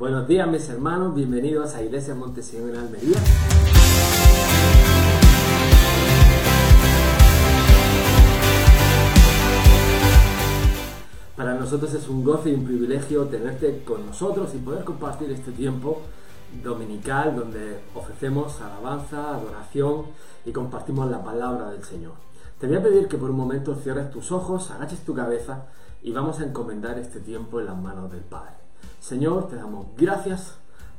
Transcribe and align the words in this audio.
Buenos 0.00 0.26
días 0.26 0.48
mis 0.48 0.66
hermanos, 0.70 1.14
bienvenidos 1.14 1.74
a 1.74 1.82
Iglesia 1.82 2.14
Montesión 2.14 2.70
en 2.70 2.76
Almería. 2.76 3.18
Para 11.36 11.52
nosotros 11.52 11.92
es 11.92 12.08
un 12.08 12.24
goce 12.24 12.48
y 12.48 12.54
un 12.54 12.64
privilegio 12.64 13.26
tenerte 13.26 13.84
con 13.84 14.06
nosotros 14.06 14.54
y 14.54 14.58
poder 14.60 14.84
compartir 14.84 15.30
este 15.32 15.52
tiempo 15.52 16.00
dominical 16.64 17.36
donde 17.36 17.80
ofrecemos 17.94 18.58
alabanza, 18.62 19.34
adoración 19.34 20.06
y 20.46 20.52
compartimos 20.52 21.10
la 21.10 21.22
palabra 21.22 21.72
del 21.72 21.84
Señor. 21.84 22.14
Te 22.58 22.66
voy 22.66 22.76
a 22.76 22.82
pedir 22.82 23.06
que 23.06 23.18
por 23.18 23.28
un 23.28 23.36
momento 23.36 23.74
cierres 23.74 24.10
tus 24.10 24.32
ojos, 24.32 24.70
agaches 24.70 25.00
tu 25.00 25.14
cabeza 25.14 25.66
y 26.02 26.12
vamos 26.12 26.40
a 26.40 26.44
encomendar 26.44 26.98
este 26.98 27.20
tiempo 27.20 27.60
en 27.60 27.66
las 27.66 27.76
manos 27.76 28.10
del 28.10 28.22
Padre. 28.22 28.59
Señor, 29.00 29.48
te 29.48 29.56
damos 29.56 29.86
gracias 29.96 30.56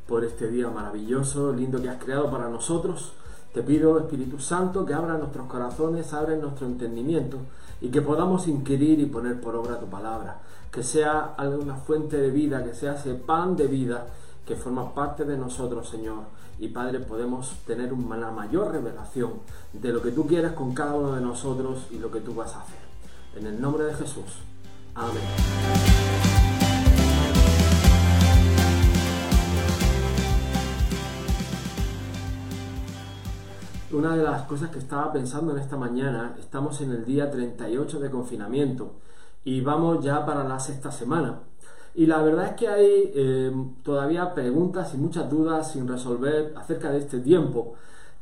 por 0.07 0.25
este 0.25 0.49
día 0.49 0.69
maravilloso, 0.69 1.53
lindo 1.53 1.81
que 1.81 1.89
has 1.89 2.03
creado 2.03 2.31
para 2.31 2.49
nosotros. 2.49 3.13
Te 3.53 3.61
pido, 3.61 3.99
Espíritu 3.99 4.39
Santo, 4.39 4.85
que 4.85 4.93
abra 4.93 5.17
nuestros 5.17 5.45
corazones, 5.47 6.11
abra 6.11 6.35
nuestro 6.35 6.65
entendimiento 6.65 7.37
y 7.79 7.89
que 7.89 8.01
podamos 8.01 8.47
inquirir 8.47 8.99
y 8.99 9.05
poner 9.05 9.39
por 9.39 9.55
obra 9.55 9.79
tu 9.79 9.85
palabra. 9.85 10.41
Que 10.71 10.83
sea 10.83 11.35
alguna 11.37 11.75
fuente 11.75 12.17
de 12.17 12.31
vida, 12.31 12.63
que 12.63 12.73
sea 12.73 12.95
ese 12.95 13.13
pan 13.13 13.55
de 13.55 13.67
vida 13.67 14.07
que 14.45 14.55
forma 14.55 14.95
parte 14.95 15.23
de 15.23 15.37
nosotros, 15.37 15.87
Señor. 15.87 16.23
Y 16.59 16.69
Padre, 16.69 16.99
podemos 16.99 17.55
tener 17.67 17.93
una 17.93 18.31
mayor 18.31 18.71
revelación 18.71 19.33
de 19.73 19.93
lo 19.93 20.01
que 20.01 20.11
tú 20.11 20.25
quieres 20.25 20.53
con 20.53 20.73
cada 20.73 20.95
uno 20.95 21.13
de 21.13 21.21
nosotros 21.21 21.85
y 21.91 21.99
lo 21.99 22.11
que 22.11 22.21
tú 22.21 22.33
vas 22.33 22.55
a 22.55 22.61
hacer. 22.61 22.79
En 23.35 23.45
el 23.45 23.61
nombre 23.61 23.85
de 23.85 23.93
Jesús. 23.93 24.39
Amén. 24.95 26.40
Una 33.93 34.15
de 34.15 34.23
las 34.23 34.43
cosas 34.43 34.69
que 34.69 34.79
estaba 34.79 35.11
pensando 35.11 35.51
en 35.51 35.59
esta 35.59 35.75
mañana, 35.75 36.37
estamos 36.39 36.79
en 36.79 36.91
el 36.91 37.03
día 37.03 37.29
38 37.29 37.99
de 37.99 38.09
confinamiento 38.09 38.93
y 39.43 39.59
vamos 39.59 40.01
ya 40.01 40.25
para 40.25 40.45
la 40.45 40.61
sexta 40.61 40.93
semana. 40.93 41.39
Y 41.93 42.05
la 42.05 42.21
verdad 42.21 42.47
es 42.47 42.53
que 42.53 42.69
hay 42.69 43.11
eh, 43.13 43.51
todavía 43.83 44.33
preguntas 44.33 44.93
y 44.93 44.97
muchas 44.97 45.29
dudas 45.29 45.73
sin 45.73 45.89
resolver 45.89 46.53
acerca 46.55 46.89
de 46.89 46.99
este 46.99 47.19
tiempo. 47.19 47.73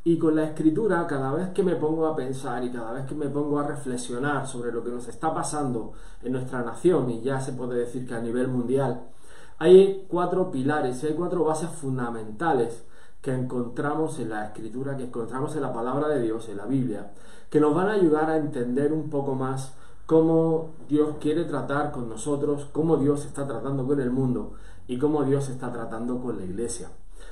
Y 0.04 0.18
con 0.18 0.36
la 0.36 0.46
escritura, 0.46 1.06
cada 1.06 1.34
vez 1.34 1.50
que 1.50 1.62
me 1.62 1.76
pongo 1.76 2.08
a 2.08 2.16
pensar 2.16 2.64
y 2.64 2.72
cada 2.72 2.92
vez 2.94 3.06
que 3.06 3.14
me 3.14 3.28
pongo 3.28 3.60
a 3.60 3.68
reflexionar 3.68 4.48
sobre 4.48 4.72
lo 4.72 4.84
que 4.84 4.90
nos 4.90 5.08
está 5.08 5.36
pasando 5.36 5.94
en 6.24 6.32
nuestra 6.32 6.64
nación, 6.64 7.12
y 7.12 7.22
ya 7.22 7.40
se 7.42 7.54
puede 7.54 7.78
decir 7.82 8.08
que 8.08 8.16
a 8.16 8.22
nivel 8.22 8.48
mundial, 8.48 9.04
hay 9.60 10.08
cuatro 10.08 10.50
pilares, 10.50 11.04
hay 11.04 11.14
cuatro 11.14 11.44
bases 11.44 11.70
fundamentales 11.70 12.89
que 13.22 13.34
encontramos 13.34 14.20
en 14.20 14.30
la 14.30 14.46
escritura, 14.46 14.96
que 14.96 15.06
encontramos 15.06 15.56
en 15.56 15.62
la 15.62 15.74
palabra 15.74 16.08
de 16.08 16.22
Dios, 16.22 16.48
en 16.50 16.58
la 16.58 16.66
Biblia, 16.66 17.12
que 17.50 17.60
nos 17.60 17.76
van 17.76 17.90
a 17.90 17.94
ayudar 17.94 18.30
a 18.30 18.38
entender 18.38 18.94
un 18.94 19.10
poco 19.10 19.36
más 19.36 19.74
cómo 20.06 20.72
Dios 20.88 21.18
quiere 21.20 21.44
tratar 21.44 21.92
con 21.92 22.10
nosotros, 22.10 22.68
cómo 22.72 22.98
Dios 22.98 23.26
está 23.26 23.46
tratando 23.46 23.86
con 23.86 24.00
el 24.00 24.10
mundo 24.10 24.54
y 24.88 24.98
cómo 24.98 25.24
Dios 25.24 25.50
está 25.50 25.72
tratando 25.72 26.20
con 26.22 26.38
la 26.38 26.46
iglesia. 26.46 26.90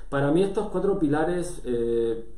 Para 0.10 0.32
mí 0.32 0.44
estos 0.44 0.70
cuatro 0.70 1.00
pilares 1.00 1.62
eh, 1.66 2.34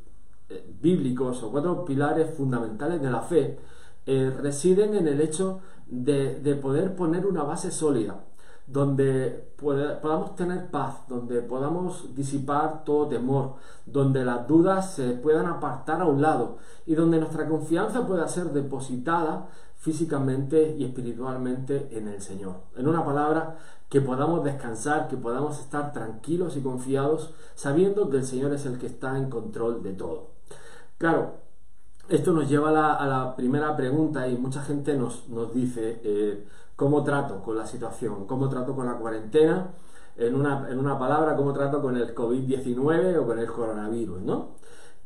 eh, 0.50 0.76
bíblicos 0.82 1.44
o 1.44 1.52
cuatro 1.52 1.84
pilares 1.86 2.34
fundamentales 2.36 3.02
de 3.02 3.12
la 3.12 3.22
fe 3.22 3.60
eh, 4.06 4.34
residen 4.42 4.96
en 4.96 5.08
el 5.08 5.22
hecho 5.22 5.60
de, 5.88 6.40
de 6.40 6.56
poder 6.56 6.96
poner 6.96 7.26
una 7.26 7.44
base 7.44 7.72
sólida 7.72 8.24
donde 8.72 9.52
podamos 9.58 10.36
tener 10.36 10.70
paz, 10.70 11.08
donde 11.08 11.42
podamos 11.42 12.14
disipar 12.16 12.84
todo 12.84 13.08
temor, 13.08 13.56
donde 13.86 14.24
las 14.24 14.48
dudas 14.48 14.94
se 14.94 15.12
puedan 15.14 15.48
apartar 15.48 16.02
a 16.02 16.06
un 16.06 16.22
lado 16.22 16.58
y 16.86 16.94
donde 16.94 17.20
nuestra 17.20 17.48
confianza 17.48 18.06
pueda 18.06 18.28
ser 18.28 18.52
depositada 18.52 19.48
físicamente 19.76 20.76
y 20.78 20.86
espiritualmente 20.86 21.90
en 21.98 22.08
el 22.10 22.22
Señor. 22.22 22.56
En 22.76 22.88
una 22.88 23.04
palabra, 23.04 23.58
que 23.90 24.02
podamos 24.02 24.44
descansar, 24.44 25.08
que 25.08 25.18
podamos 25.18 25.60
estar 25.60 25.92
tranquilos 25.92 26.56
y 26.56 26.62
confiados, 26.62 27.34
sabiendo 27.56 28.10
que 28.10 28.18
el 28.18 28.26
Señor 28.26 28.54
es 28.54 28.66
el 28.68 28.78
que 28.78 28.86
está 28.86 29.18
en 29.18 29.30
control 29.30 29.82
de 29.82 29.94
todo. 29.94 30.32
Claro, 31.00 31.38
esto 32.10 32.34
nos 32.34 32.50
lleva 32.50 32.96
a 32.96 33.08
la, 33.08 33.36
primera 33.36 33.76
pregunta 33.76 34.28
y 34.28 34.36
mucha 34.38 34.62
gente 34.64 34.96
nos, 34.96 35.24
dice, 35.54 36.02
eh, 36.04 36.46
¿cómo 36.76 37.04
trato 37.04 37.42
con 37.44 37.58
la 37.58 37.66
situación? 37.66 38.26
¿Cómo 38.26 38.50
trato 38.50 38.76
con 38.76 38.88
la 38.88 38.96
cuarentena? 38.96 39.74
En 40.18 40.36
una, 40.36 40.68
en 40.70 40.80
una 40.80 41.00
palabra, 41.00 41.36
¿cómo 41.36 41.54
trato 41.54 41.82
con 41.82 41.96
el 41.96 42.14
COVID-19 42.14 43.18
o 43.20 43.26
con 43.26 43.40
el 43.40 43.48
coronavirus? 43.48 44.22
¿no? 44.22 44.50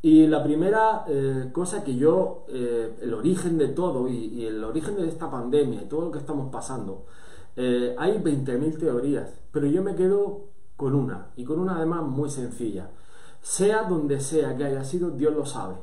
Y 0.02 0.26
la 0.26 0.42
primera 0.42 1.04
eh, 1.06 1.50
cosa 1.52 1.84
que 1.84 1.94
yo, 1.94 2.46
eh, 2.48 2.96
el 3.02 3.14
origen 3.14 3.58
de 3.58 3.68
todo 3.68 4.08
y, 4.08 4.44
el 4.46 4.64
origen 4.64 4.96
de 4.96 5.08
esta 5.08 5.30
pandemia 5.30 5.82
y 5.82 5.86
todo 5.86 6.06
lo 6.06 6.10
que 6.10 6.18
estamos 6.18 6.50
pasando, 6.50 7.04
hay 7.56 8.18
20.000 8.18 8.78
teorías, 8.80 9.30
pero 9.52 9.66
yo 9.66 9.80
me 9.82 9.94
quedo 9.94 10.46
con 10.76 10.94
una, 10.96 11.28
y 11.36 11.44
con 11.44 11.60
una 11.60 11.76
además 11.76 12.02
muy 12.02 12.28
sencilla. 12.28 12.90
Sea 13.40 13.84
donde 13.84 14.20
sea 14.20 14.56
que 14.56 14.64
haya 14.64 14.82
sido, 14.82 15.10
Dios 15.10 15.32
lo 15.34 15.46
sabe 15.46 15.76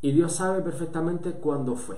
y 0.00 0.12
Dios 0.12 0.32
sabe 0.32 0.62
perfectamente 0.62 1.32
cuándo 1.32 1.76
fue. 1.76 1.96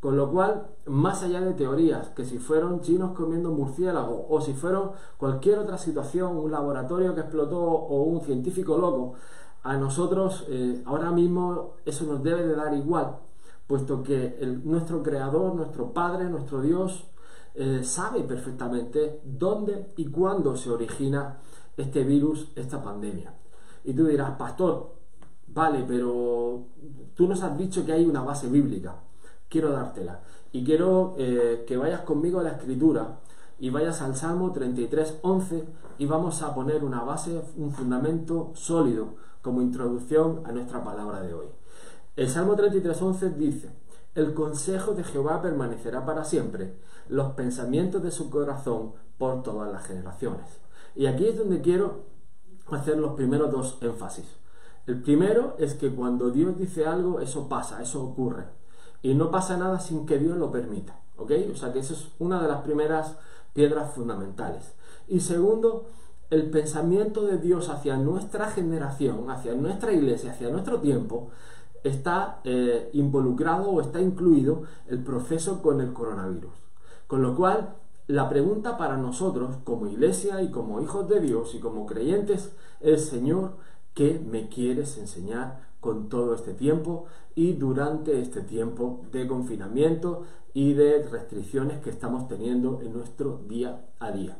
Con 0.00 0.16
lo 0.16 0.30
cual, 0.30 0.68
más 0.86 1.22
allá 1.22 1.42
de 1.42 1.52
teorías, 1.52 2.08
que 2.08 2.24
si 2.24 2.38
fueron 2.38 2.80
chinos 2.80 3.12
comiendo 3.12 3.50
murciélago 3.50 4.26
o 4.30 4.40
si 4.40 4.54
fueron 4.54 4.92
cualquier 5.18 5.58
otra 5.58 5.76
situación, 5.76 6.38
un 6.38 6.50
laboratorio 6.50 7.14
que 7.14 7.20
explotó 7.20 7.60
o 7.60 8.02
un 8.04 8.22
científico 8.22 8.78
loco, 8.78 9.14
a 9.62 9.76
nosotros 9.76 10.46
eh, 10.48 10.82
ahora 10.86 11.10
mismo 11.10 11.74
eso 11.84 12.06
nos 12.06 12.22
debe 12.22 12.46
de 12.46 12.56
dar 12.56 12.72
igual, 12.72 13.18
puesto 13.66 14.02
que 14.02 14.38
nuestro 14.64 15.02
creador, 15.02 15.54
nuestro 15.54 15.92
Padre, 15.92 16.24
nuestro 16.24 16.62
Dios, 16.62 17.06
eh, 17.54 17.82
sabe 17.84 18.22
perfectamente 18.22 19.20
dónde 19.22 19.92
y 19.96 20.06
cuándo 20.06 20.56
se 20.56 20.70
origina 20.70 21.40
este 21.76 22.04
virus, 22.04 22.48
esta 22.56 22.82
pandemia. 22.82 23.34
Y 23.84 23.92
tú 23.92 24.06
dirás, 24.06 24.32
pastor, 24.38 24.94
vale, 25.52 25.84
pero 25.86 26.66
tú 27.14 27.26
nos 27.28 27.42
has 27.42 27.56
dicho 27.56 27.84
que 27.84 27.92
hay 27.92 28.04
una 28.04 28.22
base 28.22 28.48
bíblica, 28.48 28.96
quiero 29.48 29.70
dártela. 29.70 30.20
Y 30.52 30.64
quiero 30.64 31.14
eh, 31.18 31.64
que 31.66 31.76
vayas 31.76 32.00
conmigo 32.00 32.40
a 32.40 32.42
la 32.42 32.50
escritura 32.50 33.20
y 33.58 33.70
vayas 33.70 34.02
al 34.02 34.16
Salmo 34.16 34.52
33, 34.52 35.18
11 35.22 35.64
y 35.98 36.06
vamos 36.06 36.42
a 36.42 36.54
poner 36.54 36.82
una 36.82 37.02
base, 37.02 37.40
un 37.56 37.72
fundamento 37.72 38.50
sólido 38.54 39.14
como 39.42 39.62
introducción 39.62 40.42
a 40.44 40.52
nuestra 40.52 40.82
palabra 40.82 41.20
de 41.20 41.34
hoy. 41.34 41.46
El 42.16 42.28
Salmo 42.28 42.56
33, 42.56 43.00
11 43.00 43.30
dice, 43.30 43.70
el 44.14 44.34
consejo 44.34 44.94
de 44.94 45.04
Jehová 45.04 45.40
permanecerá 45.40 46.04
para 46.04 46.24
siempre, 46.24 46.74
los 47.08 47.32
pensamientos 47.32 48.02
de 48.02 48.10
su 48.10 48.30
corazón 48.30 48.92
por 49.18 49.42
todas 49.42 49.70
las 49.70 49.86
generaciones. 49.86 50.46
Y 50.96 51.06
aquí 51.06 51.26
es 51.26 51.38
donde 51.38 51.60
quiero 51.60 52.04
hacer 52.70 52.98
los 52.98 53.12
primeros 53.12 53.52
dos 53.52 53.78
énfasis. 53.80 54.39
El 54.86 55.02
primero 55.02 55.56
es 55.58 55.74
que 55.74 55.94
cuando 55.94 56.30
Dios 56.30 56.58
dice 56.58 56.86
algo, 56.86 57.20
eso 57.20 57.48
pasa, 57.48 57.82
eso 57.82 58.02
ocurre. 58.02 58.44
Y 59.02 59.14
no 59.14 59.30
pasa 59.30 59.56
nada 59.56 59.80
sin 59.80 60.06
que 60.06 60.18
Dios 60.18 60.36
lo 60.36 60.50
permita. 60.50 61.00
¿Ok? 61.16 61.32
O 61.52 61.56
sea 61.56 61.72
que 61.72 61.80
esa 61.80 61.92
es 61.94 62.08
una 62.18 62.40
de 62.40 62.48
las 62.48 62.62
primeras 62.62 63.16
piedras 63.52 63.92
fundamentales. 63.94 64.74
Y 65.06 65.20
segundo, 65.20 65.86
el 66.30 66.50
pensamiento 66.50 67.26
de 67.26 67.38
Dios 67.38 67.68
hacia 67.68 67.96
nuestra 67.96 68.50
generación, 68.50 69.30
hacia 69.30 69.54
nuestra 69.54 69.92
iglesia, 69.92 70.32
hacia 70.32 70.50
nuestro 70.50 70.80
tiempo, 70.80 71.30
está 71.82 72.40
eh, 72.44 72.90
involucrado 72.92 73.70
o 73.70 73.80
está 73.80 74.00
incluido 74.00 74.62
el 74.86 75.02
proceso 75.02 75.62
con 75.62 75.80
el 75.80 75.92
coronavirus. 75.92 76.52
Con 77.06 77.22
lo 77.22 77.34
cual, 77.34 77.74
la 78.06 78.28
pregunta 78.28 78.76
para 78.76 78.96
nosotros, 78.96 79.56
como 79.64 79.86
iglesia 79.86 80.42
y 80.42 80.50
como 80.50 80.80
hijos 80.80 81.08
de 81.08 81.20
Dios 81.20 81.54
y 81.54 81.60
como 81.60 81.86
creyentes, 81.86 82.52
es, 82.80 83.06
Señor, 83.06 83.56
¿Qué 83.94 84.18
me 84.18 84.48
quieres 84.48 84.98
enseñar 84.98 85.68
con 85.80 86.08
todo 86.08 86.34
este 86.34 86.54
tiempo 86.54 87.06
y 87.34 87.54
durante 87.54 88.20
este 88.20 88.42
tiempo 88.42 89.02
de 89.10 89.26
confinamiento 89.26 90.24
y 90.54 90.74
de 90.74 91.02
restricciones 91.02 91.80
que 91.80 91.90
estamos 91.90 92.28
teniendo 92.28 92.80
en 92.82 92.92
nuestro 92.92 93.40
día 93.48 93.86
a 93.98 94.12
día? 94.12 94.38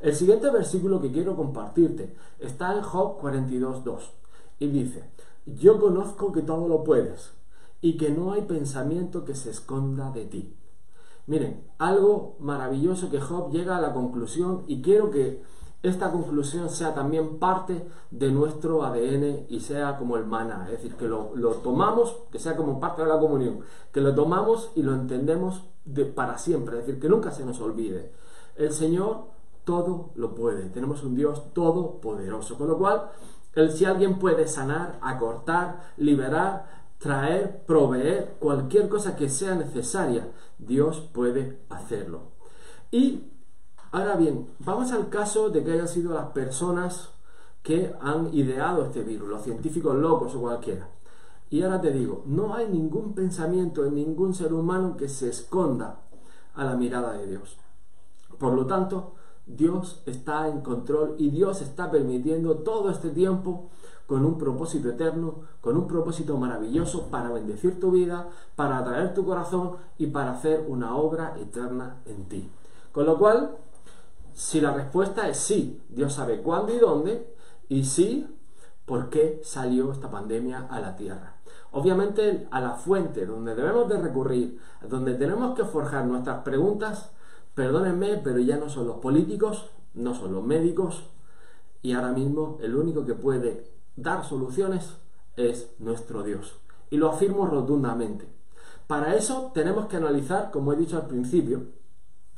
El 0.00 0.14
siguiente 0.14 0.50
versículo 0.50 1.00
que 1.00 1.10
quiero 1.10 1.36
compartirte 1.36 2.14
está 2.38 2.72
en 2.76 2.82
Job 2.82 3.20
42.2 3.20 4.10
y 4.58 4.68
dice, 4.68 5.04
yo 5.46 5.80
conozco 5.80 6.32
que 6.32 6.42
todo 6.42 6.68
lo 6.68 6.84
puedes 6.84 7.32
y 7.80 7.96
que 7.96 8.10
no 8.10 8.32
hay 8.32 8.42
pensamiento 8.42 9.24
que 9.24 9.34
se 9.34 9.50
esconda 9.50 10.10
de 10.10 10.26
ti. 10.26 10.54
Miren, 11.26 11.64
algo 11.78 12.36
maravilloso 12.40 13.10
que 13.10 13.20
Job 13.20 13.50
llega 13.52 13.76
a 13.76 13.80
la 13.80 13.92
conclusión 13.92 14.64
y 14.66 14.82
quiero 14.82 15.10
que 15.10 15.42
esta 15.82 16.10
conclusión 16.10 16.68
sea 16.70 16.94
también 16.94 17.38
parte 17.38 17.86
de 18.10 18.32
nuestro 18.32 18.82
ADN 18.84 19.46
y 19.48 19.60
sea 19.60 19.96
como 19.96 20.16
el 20.16 20.26
maná, 20.26 20.64
es 20.66 20.72
decir, 20.72 20.94
que 20.96 21.06
lo, 21.06 21.30
tomamos, 21.62 22.16
que 22.32 22.38
sea 22.38 22.56
como 22.56 22.80
parte 22.80 23.02
de 23.02 23.08
la 23.08 23.18
comunión, 23.18 23.60
que 23.92 24.00
lo 24.00 24.14
tomamos 24.14 24.72
y 24.74 24.82
lo 24.82 24.94
entendemos 24.94 25.64
de, 25.84 26.04
para 26.04 26.36
siempre, 26.38 26.78
es 26.78 26.86
decir, 26.86 27.00
que 27.00 27.08
nunca 27.08 27.30
se 27.30 27.44
nos 27.44 27.60
olvide. 27.60 28.12
El 28.56 28.72
Señor 28.72 29.38
todo 29.68 30.12
lo 30.14 30.34
puede. 30.34 30.70
Tenemos 30.70 31.04
un 31.04 31.14
Dios 31.14 31.52
todopoderoso. 31.52 32.56
Con 32.56 32.68
lo 32.68 32.78
cual, 32.78 33.10
el, 33.54 33.70
si 33.70 33.84
alguien 33.84 34.18
puede 34.18 34.48
sanar, 34.48 34.98
acortar, 35.02 35.92
liberar, 35.98 36.86
traer, 36.96 37.64
proveer, 37.66 38.36
cualquier 38.40 38.88
cosa 38.88 39.14
que 39.14 39.28
sea 39.28 39.54
necesaria, 39.54 40.32
Dios 40.58 41.00
puede 41.12 41.60
hacerlo. 41.68 42.32
Y 42.90 43.24
ahora 43.92 44.16
bien, 44.16 44.48
vamos 44.60 44.92
al 44.92 45.08
caso 45.08 45.50
de 45.50 45.64
que 45.64 45.72
hayan 45.72 45.88
sido 45.88 46.14
las 46.14 46.26
personas 46.26 47.10
que 47.62 47.94
han 48.00 48.32
ideado 48.34 48.84
este 48.84 49.02
virus, 49.02 49.28
los 49.28 49.42
científicos 49.42 49.96
locos 49.96 50.34
o 50.34 50.40
cualquiera. 50.40 50.88
Y 51.50 51.62
ahora 51.62 51.80
te 51.80 51.92
digo, 51.92 52.22
no 52.26 52.54
hay 52.54 52.68
ningún 52.68 53.14
pensamiento 53.14 53.84
en 53.84 53.94
ningún 53.94 54.34
ser 54.34 54.52
humano 54.52 54.96
que 54.96 55.08
se 55.08 55.28
esconda 55.28 56.00
a 56.54 56.64
la 56.64 56.76
mirada 56.76 57.12
de 57.14 57.26
Dios. 57.26 57.56
Por 58.38 58.52
lo 58.52 58.66
tanto, 58.66 59.14
Dios 59.46 60.02
está 60.04 60.48
en 60.48 60.60
control 60.60 61.14
y 61.18 61.30
Dios 61.30 61.62
está 61.62 61.90
permitiendo 61.90 62.58
todo 62.58 62.90
este 62.90 63.10
tiempo 63.10 63.70
con 64.06 64.24
un 64.24 64.38
propósito 64.38 64.90
eterno, 64.90 65.34
con 65.60 65.76
un 65.76 65.86
propósito 65.86 66.36
maravilloso 66.36 67.08
para 67.10 67.30
bendecir 67.30 67.80
tu 67.80 67.90
vida, 67.90 68.28
para 68.56 68.78
atraer 68.78 69.14
tu 69.14 69.24
corazón 69.24 69.72
y 69.98 70.06
para 70.08 70.32
hacer 70.32 70.64
una 70.68 70.96
obra 70.96 71.34
eterna 71.38 71.96
en 72.06 72.24
ti. 72.24 72.50
Con 72.92 73.06
lo 73.06 73.18
cual, 73.18 73.56
si 74.38 74.60
la 74.60 74.72
respuesta 74.72 75.28
es 75.28 75.36
sí, 75.36 75.82
Dios 75.88 76.12
sabe 76.12 76.42
cuándo 76.42 76.72
y 76.72 76.78
dónde, 76.78 77.34
y 77.68 77.82
sí, 77.82 78.24
por 78.86 79.10
qué 79.10 79.40
salió 79.42 79.90
esta 79.90 80.12
pandemia 80.12 80.68
a 80.70 80.78
la 80.78 80.94
tierra. 80.94 81.34
Obviamente 81.72 82.46
a 82.52 82.60
la 82.60 82.74
fuente 82.74 83.26
donde 83.26 83.56
debemos 83.56 83.88
de 83.88 84.00
recurrir, 84.00 84.60
donde 84.88 85.14
tenemos 85.14 85.56
que 85.56 85.64
forjar 85.64 86.04
nuestras 86.06 86.44
preguntas, 86.44 87.10
perdónenme, 87.54 88.18
pero 88.18 88.38
ya 88.38 88.58
no 88.58 88.68
son 88.68 88.86
los 88.86 88.98
políticos, 88.98 89.70
no 89.94 90.14
son 90.14 90.32
los 90.32 90.44
médicos, 90.44 91.02
y 91.82 91.94
ahora 91.94 92.12
mismo 92.12 92.58
el 92.62 92.76
único 92.76 93.04
que 93.04 93.14
puede 93.14 93.68
dar 93.96 94.24
soluciones 94.24 94.98
es 95.34 95.68
nuestro 95.80 96.22
Dios. 96.22 96.54
Y 96.90 96.96
lo 96.98 97.10
afirmo 97.10 97.44
rotundamente. 97.46 98.28
Para 98.86 99.16
eso 99.16 99.50
tenemos 99.52 99.86
que 99.86 99.96
analizar, 99.96 100.52
como 100.52 100.72
he 100.72 100.76
dicho 100.76 100.96
al 100.96 101.08
principio, 101.08 101.76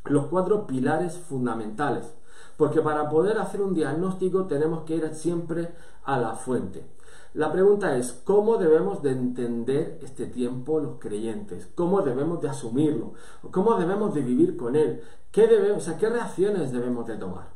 los 0.05 0.27
cuatro 0.27 0.67
pilares 0.67 1.19
fundamentales. 1.19 2.15
Porque 2.57 2.81
para 2.81 3.09
poder 3.09 3.39
hacer 3.39 3.63
un 3.63 3.75
diagnóstico 3.75 4.47
tenemos 4.47 4.85
que 4.85 4.97
ir 4.97 5.15
siempre 5.15 5.71
a 6.05 6.19
la 6.19 6.35
fuente. 6.35 6.85
La 7.33 7.53
pregunta 7.53 7.97
es, 7.97 8.13
¿cómo 8.25 8.57
debemos 8.57 9.03
de 9.03 9.13
entender 9.13 10.01
este 10.03 10.27
tiempo 10.27 10.81
los 10.81 10.99
creyentes? 10.99 11.69
¿Cómo 11.77 12.03
debemos 12.03 12.41
de 12.43 12.49
asumirlo? 12.49 13.13
¿Cómo 13.53 13.77
debemos 13.77 14.13
de 14.15 14.23
vivir 14.23 14.57
con 14.57 14.75
él? 14.75 15.01
¿Qué, 15.31 15.47
debemos, 15.47 15.89
¿qué 15.99 16.09
reacciones 16.09 16.73
debemos 16.73 17.07
de 17.07 17.17
tomar? 17.17 17.51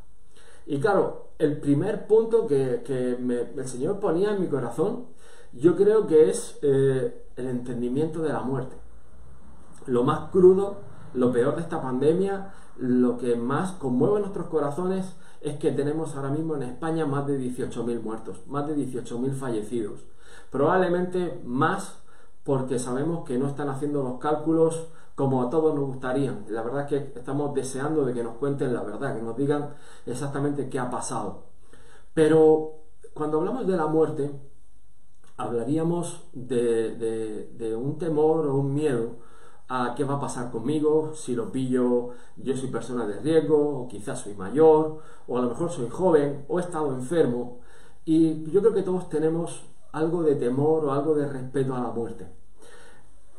Y 0.66 0.78
claro, 0.78 1.30
el 1.38 1.58
primer 1.58 2.06
punto 2.06 2.46
que, 2.46 2.84
el 2.86 3.68
Señor 3.68 3.98
ponía 3.98 4.32
en 4.32 4.40
mi 4.40 4.46
corazón, 4.46 5.06
yo 5.52 5.76
creo 5.76 6.06
que 6.06 6.30
es 6.30 6.56
eh, 6.62 7.26
el 7.36 7.46
entendimiento 7.48 8.22
de 8.22 8.28
la 8.28 8.40
muerte. 8.40 8.76
Lo 9.86 10.04
más 10.04 10.30
crudo, 10.30 10.76
lo 11.14 11.32
peor 11.32 11.56
de 11.56 11.62
esta 11.62 11.80
pandemia, 11.80 12.52
lo 12.76 13.16
que 13.18 13.36
más 13.36 13.72
conmueve 13.72 14.20
nuestros 14.20 14.48
corazones 14.48 15.16
es 15.40 15.56
que 15.58 15.70
tenemos 15.70 16.16
ahora 16.16 16.30
mismo 16.30 16.56
en 16.56 16.64
España 16.64 17.06
más 17.06 17.26
de 17.26 17.38
18.000 17.38 18.02
muertos, 18.02 18.40
más 18.46 18.66
de 18.66 18.76
18.000 18.76 19.32
fallecidos. 19.34 20.00
Probablemente 20.50 21.40
más 21.44 21.98
porque 22.42 22.78
sabemos 22.78 23.24
que 23.24 23.38
no 23.38 23.48
están 23.48 23.68
haciendo 23.68 24.02
los 24.02 24.18
cálculos 24.18 24.88
como 25.14 25.42
a 25.42 25.50
todos 25.50 25.74
nos 25.74 25.84
gustarían. 25.86 26.44
La 26.48 26.62
verdad 26.62 26.82
es 26.82 26.88
que 26.88 27.18
estamos 27.18 27.54
deseando 27.54 28.04
de 28.04 28.12
que 28.12 28.24
nos 28.24 28.36
cuenten 28.36 28.74
la 28.74 28.82
verdad, 28.82 29.16
que 29.16 29.22
nos 29.22 29.36
digan 29.36 29.70
exactamente 30.06 30.68
qué 30.68 30.78
ha 30.78 30.90
pasado. 30.90 31.44
Pero 32.12 32.72
cuando 33.14 33.38
hablamos 33.38 33.66
de 33.66 33.76
la 33.76 33.86
muerte, 33.86 34.30
hablaríamos 35.36 36.26
de, 36.32 36.96
de 37.56 37.76
un 37.76 37.98
temor 37.98 38.46
o 38.46 38.56
un 38.56 38.74
miedo 38.74 39.23
a 39.68 39.94
qué 39.96 40.04
va 40.04 40.14
a 40.14 40.20
pasar 40.20 40.50
conmigo, 40.50 41.12
si 41.14 41.34
lo 41.34 41.50
pillo, 41.50 42.10
yo 42.36 42.56
soy 42.56 42.68
persona 42.68 43.06
de 43.06 43.18
riesgo, 43.20 43.80
o 43.80 43.88
quizás 43.88 44.20
soy 44.20 44.34
mayor, 44.34 45.00
o 45.26 45.38
a 45.38 45.42
lo 45.42 45.48
mejor 45.48 45.70
soy 45.70 45.88
joven, 45.88 46.44
o 46.48 46.58
he 46.58 46.62
estado 46.62 46.92
enfermo. 46.92 47.60
Y 48.04 48.50
yo 48.50 48.60
creo 48.60 48.74
que 48.74 48.82
todos 48.82 49.08
tenemos 49.08 49.62
algo 49.92 50.22
de 50.22 50.34
temor 50.34 50.84
o 50.84 50.92
algo 50.92 51.14
de 51.14 51.26
respeto 51.26 51.74
a 51.74 51.80
la 51.80 51.90
muerte. 51.90 52.26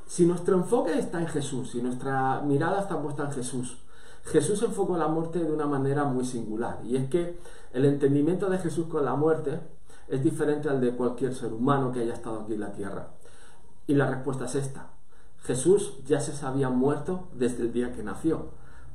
Si 0.07 0.25
nuestro 0.25 0.56
enfoque 0.56 0.98
está 0.98 1.19
en 1.19 1.27
Jesús, 1.27 1.72
si 1.72 1.81
nuestra 1.81 2.42
mirada 2.42 2.81
está 2.81 3.01
puesta 3.01 3.25
en 3.25 3.31
Jesús, 3.31 3.77
Jesús 4.24 4.62
enfocó 4.63 4.98
la 4.98 5.07
muerte 5.07 5.39
de 5.39 5.51
una 5.51 5.68
manera 5.68 6.06
muy 6.06 6.25
singular. 6.25 6.80
Y 6.83 6.95
es 6.95 7.10
que 7.10 7.38
el 7.74 7.86
entendimiento 7.86 8.50
de 8.50 8.57
Jesús 8.57 8.88
con 8.88 9.06
la 9.06 9.16
muerte 9.16 9.60
es 10.07 10.24
diferente 10.24 10.69
al 10.69 10.81
de 10.81 10.95
cualquier 10.95 11.33
ser 11.36 11.54
humano 11.54 11.92
que 11.92 12.00
haya 12.01 12.13
estado 12.13 12.42
aquí 12.42 12.54
en 12.54 12.62
la 12.62 12.72
tierra. 12.72 13.10
Y 13.88 13.94
la 13.94 14.07
respuesta 14.10 14.45
es 14.45 14.56
esta. 14.56 14.94
Jesús 15.45 16.00
ya 16.06 16.19
se 16.19 16.33
sabía 16.33 16.69
muerto 16.69 17.27
desde 17.33 17.63
el 17.63 17.71
día 17.71 17.94
que 17.94 18.03
nació. 18.03 18.47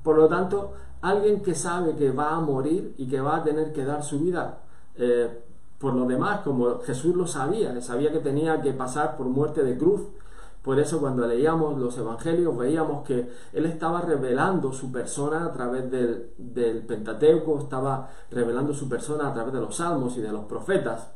Por 0.02 0.16
lo 0.16 0.28
tanto, 0.28 0.72
alguien 1.00 1.42
que 1.42 1.54
sabe 1.54 1.96
que 1.96 2.10
va 2.10 2.34
a 2.34 2.40
morir 2.40 2.94
y 2.98 3.08
que 3.08 3.20
va 3.20 3.36
a 3.36 3.42
tener 3.42 3.72
que 3.72 3.84
dar 3.84 4.02
su 4.02 4.20
vida 4.20 4.60
eh, 4.96 5.44
por 5.78 5.94
lo 5.94 6.04
demás, 6.04 6.42
como 6.42 6.80
Jesús 6.80 7.16
lo 7.16 7.26
sabía, 7.26 7.80
sabía 7.80 8.12
que 8.12 8.18
tenía 8.18 8.60
que 8.60 8.74
pasar 8.74 9.16
por 9.16 9.26
muerte 9.26 9.62
de 9.62 9.78
cruz. 9.78 10.02
Por 10.62 10.78
eso 10.78 11.00
cuando 11.00 11.26
leíamos 11.26 11.78
los 11.78 11.96
evangelios 11.96 12.54
veíamos 12.54 13.02
que 13.06 13.30
él 13.54 13.64
estaba 13.64 14.02
revelando 14.02 14.74
su 14.74 14.92
persona 14.92 15.46
a 15.46 15.52
través 15.52 15.90
del, 15.90 16.34
del 16.36 16.82
Pentateuco, 16.82 17.58
estaba 17.60 18.10
revelando 18.30 18.74
su 18.74 18.90
persona 18.90 19.28
a 19.28 19.32
través 19.32 19.54
de 19.54 19.60
los 19.60 19.76
salmos 19.76 20.18
y 20.18 20.20
de 20.20 20.30
los 20.30 20.44
profetas. 20.44 21.12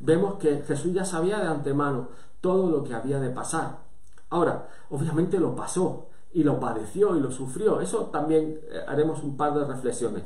Vemos 0.00 0.34
que 0.40 0.62
Jesús 0.66 0.92
ya 0.92 1.04
sabía 1.04 1.38
de 1.38 1.46
antemano 1.46 2.08
todo 2.40 2.68
lo 2.68 2.82
que 2.82 2.94
había 2.94 3.20
de 3.20 3.30
pasar. 3.30 3.89
Ahora, 4.30 4.68
obviamente 4.90 5.38
lo 5.38 5.54
pasó 5.54 6.08
y 6.32 6.44
lo 6.44 6.60
padeció 6.60 7.16
y 7.16 7.20
lo 7.20 7.30
sufrió. 7.30 7.80
Eso 7.80 8.06
también 8.06 8.60
eh, 8.70 8.80
haremos 8.86 9.22
un 9.22 9.36
par 9.36 9.54
de 9.54 9.64
reflexiones. 9.64 10.22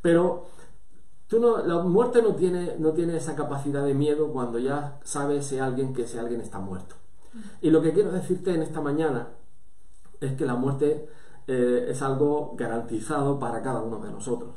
Pero 0.00 0.46
tú 1.28 1.38
no, 1.38 1.58
la 1.58 1.82
muerte 1.82 2.22
no 2.22 2.34
tiene, 2.34 3.16
esa 3.16 3.36
capacidad 3.36 3.84
de 3.84 3.94
miedo 3.94 4.32
cuando 4.32 4.58
ya 4.58 4.98
sabe 5.04 5.38
ese 5.38 5.60
alguien 5.60 5.92
que 5.92 6.02
ese 6.02 6.18
alguien 6.18 6.40
está 6.40 6.58
muerto. 6.58 6.96
Y 7.60 7.70
lo 7.70 7.80
que 7.80 7.92
quiero 7.92 8.10
decirte 8.10 8.54
en 8.54 8.62
esta 8.62 8.80
mañana 8.80 9.28
es 10.20 10.34
que 10.34 10.44
la 10.44 10.54
muerte 10.54 11.08
eh, 11.46 11.86
es 11.88 12.02
algo 12.02 12.54
garantizado 12.56 13.38
para 13.38 13.62
cada 13.62 13.80
uno 13.80 13.98
de 14.00 14.10
nosotros. 14.10 14.56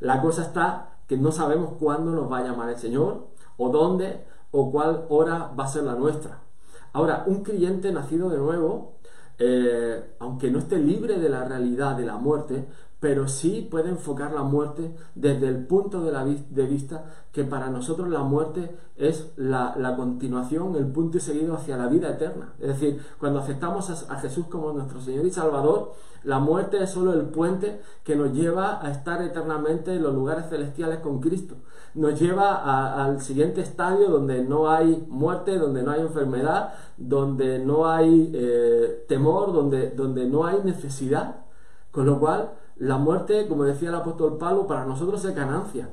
La 0.00 0.22
cosa 0.22 0.42
está 0.42 0.98
que 1.06 1.16
no 1.16 1.32
sabemos 1.32 1.74
cuándo 1.78 2.12
nos 2.12 2.30
va 2.30 2.38
a 2.38 2.44
llamar 2.44 2.68
el 2.68 2.78
Señor, 2.78 3.28
o 3.56 3.70
dónde, 3.70 4.24
o 4.50 4.70
cuál 4.70 5.06
hora 5.08 5.52
va 5.58 5.64
a 5.64 5.68
ser 5.68 5.84
la 5.84 5.94
nuestra. 5.94 6.42
Ahora, 6.92 7.24
un 7.26 7.42
creyente 7.42 7.92
nacido 7.92 8.30
de 8.30 8.38
nuevo, 8.38 8.98
eh, 9.38 10.14
aunque 10.18 10.50
no 10.50 10.58
esté 10.58 10.78
libre 10.78 11.18
de 11.18 11.28
la 11.28 11.44
realidad 11.44 11.96
de 11.96 12.06
la 12.06 12.16
muerte, 12.16 12.66
pero 13.00 13.28
sí 13.28 13.66
puede 13.70 13.90
enfocar 13.90 14.32
la 14.32 14.42
muerte 14.42 14.96
desde 15.14 15.48
el 15.48 15.66
punto 15.66 16.02
de, 16.02 16.10
la 16.10 16.24
de 16.24 16.66
vista 16.66 17.04
que 17.30 17.44
para 17.44 17.70
nosotros 17.70 18.08
la 18.08 18.22
muerte 18.22 18.74
es 18.96 19.32
la, 19.36 19.94
continuación, 19.96 20.74
el 20.74 20.86
punto 20.86 21.18
y 21.18 21.20
seguido 21.20 21.54
hacia 21.54 21.76
la 21.76 21.86
vida 21.86 22.10
eterna. 22.10 22.54
Es 22.58 22.68
decir, 22.68 23.00
cuando 23.20 23.38
aceptamos 23.38 23.88
a, 24.10 24.16
Jesús 24.16 24.46
como 24.46 24.72
nuestro 24.72 25.00
Señor 25.00 25.26
y 25.26 25.30
Salvador, 25.30 25.92
la 26.24 26.40
muerte 26.40 26.82
es 26.82 26.90
solo 26.90 27.12
el 27.12 27.26
puente 27.26 27.80
que 28.02 28.16
nos 28.16 28.32
lleva 28.32 28.84
a 28.84 28.90
estar 28.90 29.22
eternamente 29.22 29.94
en 29.94 30.02
los 30.02 30.14
lugares 30.14 30.46
celestiales 30.48 30.98
con 30.98 31.20
Cristo. 31.20 31.54
Nos 31.98 32.20
lleva 32.20 33.02
al 33.04 33.20
siguiente 33.20 33.60
estadio 33.60 34.08
donde 34.08 34.44
no 34.44 34.70
hay 34.70 35.04
muerte, 35.08 35.58
donde 35.58 35.82
no 35.82 35.90
hay 35.90 36.00
enfermedad, 36.02 36.74
donde 36.96 37.58
no 37.58 37.88
hay 37.88 38.30
eh, 38.32 39.04
temor, 39.08 39.52
donde, 39.52 39.90
donde 39.90 40.24
no 40.26 40.46
hay 40.46 40.60
necesidad. 40.62 41.44
Con 41.90 42.06
lo 42.06 42.20
cual, 42.20 42.52
la 42.76 42.98
muerte, 42.98 43.48
como 43.48 43.64
decía 43.64 43.88
el 43.88 43.96
apóstol 43.96 44.38
Pablo, 44.38 44.68
para 44.68 44.84
nosotros 44.84 45.24
es 45.24 45.34
ganancia. 45.34 45.90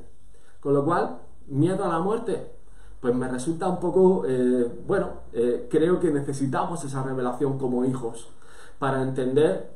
Con 0.60 0.74
lo 0.74 0.84
cual, 0.84 1.18
miedo 1.48 1.84
a 1.84 1.88
la 1.88 1.98
muerte, 1.98 2.52
pues 3.00 3.12
me 3.12 3.26
resulta 3.26 3.68
un 3.68 3.80
poco, 3.80 4.22
eh, 4.28 4.70
bueno, 4.86 5.08
eh, 5.32 5.66
creo 5.68 5.98
que 5.98 6.12
necesitamos 6.12 6.84
esa 6.84 7.02
revelación 7.02 7.58
como 7.58 7.84
hijos 7.84 8.28
para 8.78 9.02
entender 9.02 9.75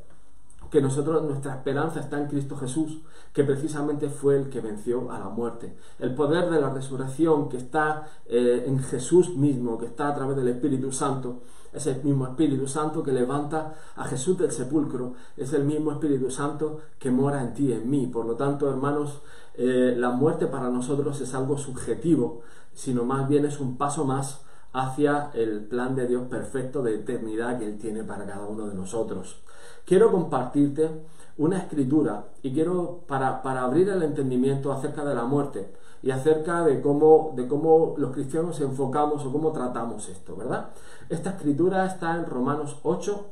que 0.71 0.81
nosotros, 0.81 1.21
nuestra 1.23 1.55
esperanza 1.55 1.99
está 1.99 2.17
en 2.17 2.27
Cristo 2.27 2.55
Jesús, 2.55 3.01
que 3.33 3.43
precisamente 3.43 4.09
fue 4.09 4.37
el 4.37 4.49
que 4.49 4.61
venció 4.61 5.11
a 5.11 5.19
la 5.19 5.27
muerte. 5.27 5.75
El 5.99 6.15
poder 6.15 6.49
de 6.49 6.61
la 6.61 6.69
resurrección 6.69 7.49
que 7.49 7.57
está 7.57 8.07
eh, 8.25 8.63
en 8.65 8.79
Jesús 8.79 9.35
mismo, 9.35 9.77
que 9.77 9.85
está 9.85 10.07
a 10.07 10.15
través 10.15 10.37
del 10.37 10.47
Espíritu 10.47 10.93
Santo, 10.93 11.41
es 11.73 11.87
el 11.87 12.03
mismo 12.03 12.25
Espíritu 12.25 12.67
Santo 12.67 13.03
que 13.03 13.11
levanta 13.11 13.73
a 13.95 14.05
Jesús 14.05 14.37
del 14.37 14.51
sepulcro, 14.51 15.13
es 15.35 15.51
el 15.53 15.65
mismo 15.65 15.91
Espíritu 15.91 16.31
Santo 16.31 16.79
que 16.97 17.11
mora 17.11 17.41
en 17.41 17.53
ti 17.53 17.71
en 17.73 17.89
mí. 17.89 18.07
Por 18.07 18.25
lo 18.25 18.35
tanto, 18.35 18.69
hermanos, 18.69 19.21
eh, 19.55 19.93
la 19.97 20.11
muerte 20.11 20.47
para 20.47 20.69
nosotros 20.69 21.19
es 21.19 21.33
algo 21.33 21.57
subjetivo, 21.57 22.41
sino 22.73 23.03
más 23.03 23.27
bien 23.27 23.45
es 23.45 23.59
un 23.59 23.77
paso 23.77 24.05
más 24.05 24.41
hacia 24.73 25.31
el 25.33 25.65
plan 25.65 25.95
de 25.95 26.07
Dios 26.07 26.23
perfecto 26.29 26.81
de 26.81 26.95
eternidad 26.95 27.59
que 27.59 27.65
Él 27.65 27.77
tiene 27.77 28.03
para 28.03 28.25
cada 28.25 28.45
uno 28.45 28.67
de 28.67 28.75
nosotros. 28.75 29.41
Quiero 29.85 30.11
compartirte 30.11 30.89
una 31.37 31.57
escritura 31.57 32.25
y 32.41 32.53
quiero 32.53 33.01
para, 33.07 33.41
para 33.41 33.63
abrir 33.63 33.89
el 33.89 34.03
entendimiento 34.03 34.71
acerca 34.71 35.03
de 35.03 35.15
la 35.15 35.25
muerte 35.25 35.71
y 36.03 36.11
acerca 36.11 36.63
de 36.63 36.81
cómo, 36.81 37.33
de 37.35 37.47
cómo 37.47 37.95
los 37.97 38.11
cristianos 38.11 38.59
enfocamos 38.61 39.25
o 39.25 39.31
cómo 39.31 39.51
tratamos 39.51 40.09
esto, 40.09 40.35
¿verdad? 40.35 40.69
Esta 41.09 41.31
escritura 41.31 41.85
está 41.85 42.15
en 42.15 42.25
Romanos 42.25 42.79
8, 42.83 43.25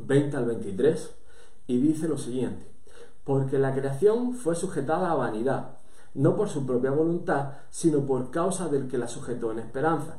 20 0.00 0.36
al 0.36 0.44
23 0.46 1.14
y 1.66 1.80
dice 1.80 2.08
lo 2.08 2.18
siguiente, 2.18 2.66
porque 3.24 3.58
la 3.58 3.74
creación 3.74 4.34
fue 4.34 4.56
sujetada 4.56 5.12
a 5.12 5.16
vanidad, 5.16 5.76
no 6.14 6.36
por 6.36 6.48
su 6.48 6.66
propia 6.66 6.90
voluntad, 6.90 7.52
sino 7.70 8.00
por 8.00 8.30
causa 8.30 8.68
del 8.68 8.88
que 8.88 8.98
la 8.98 9.08
sujetó 9.08 9.52
en 9.52 9.60
esperanza, 9.60 10.18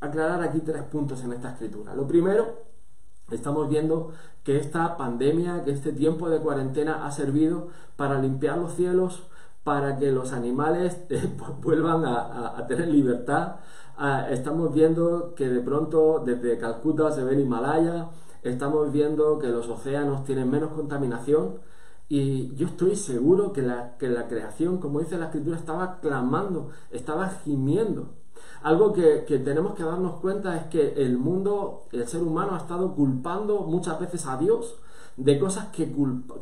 aclarar 0.00 0.42
aquí 0.42 0.60
tres 0.60 0.82
puntos 0.84 1.22
en 1.24 1.32
esta 1.32 1.50
escritura. 1.50 1.94
Lo 1.94 2.06
primero, 2.06 2.64
estamos 3.30 3.68
viendo 3.68 4.12
que 4.42 4.56
esta 4.58 4.96
pandemia, 4.96 5.64
que 5.64 5.72
este 5.72 5.92
tiempo 5.92 6.28
de 6.30 6.40
cuarentena 6.40 7.06
ha 7.06 7.12
servido 7.12 7.68
para 7.96 8.20
limpiar 8.20 8.58
los 8.58 8.74
cielos, 8.74 9.24
para 9.62 9.98
que 9.98 10.10
los 10.10 10.32
animales 10.32 10.98
eh, 11.10 11.30
vuelvan 11.62 12.04
a, 12.04 12.66
tener 12.66 12.88
libertad. 12.88 13.56
Ah, 13.96 14.26
estamos 14.30 14.72
viendo 14.72 15.34
que 15.34 15.48
de 15.48 15.60
pronto 15.60 16.22
desde 16.24 16.58
Calcuta 16.58 17.12
se 17.12 17.22
ve 17.22 17.34
el 17.34 17.40
Himalaya, 17.40 18.08
estamos 18.42 18.90
viendo 18.92 19.38
que 19.38 19.48
los 19.48 19.68
océanos 19.68 20.24
tienen 20.24 20.50
menos 20.50 20.72
contaminación 20.72 21.58
y 22.08 22.54
yo 22.56 22.66
estoy 22.66 22.96
seguro 22.96 23.52
que 23.52 23.62
la 23.62 23.96
creación, 24.28 24.78
como 24.78 25.00
dice 25.00 25.18
la 25.18 25.26
escritura, 25.26 25.56
estaba 25.58 26.00
clamando, 26.00 26.70
estaba 26.90 27.28
gimiendo. 27.44 28.19
Algo 28.62 28.92
que, 28.92 29.24
tenemos 29.44 29.74
que 29.74 29.82
darnos 29.82 30.20
cuenta 30.20 30.56
es 30.56 30.64
que 30.64 30.92
el 30.94 31.16
mundo, 31.16 31.84
el 31.92 32.06
ser 32.06 32.22
humano 32.22 32.54
ha 32.54 32.58
estado 32.58 32.94
culpando 32.94 33.60
muchas 33.60 33.98
veces 33.98 34.26
a 34.26 34.36
Dios 34.36 34.76
de 35.16 35.38
cosas 35.38 35.68
que, 35.68 35.94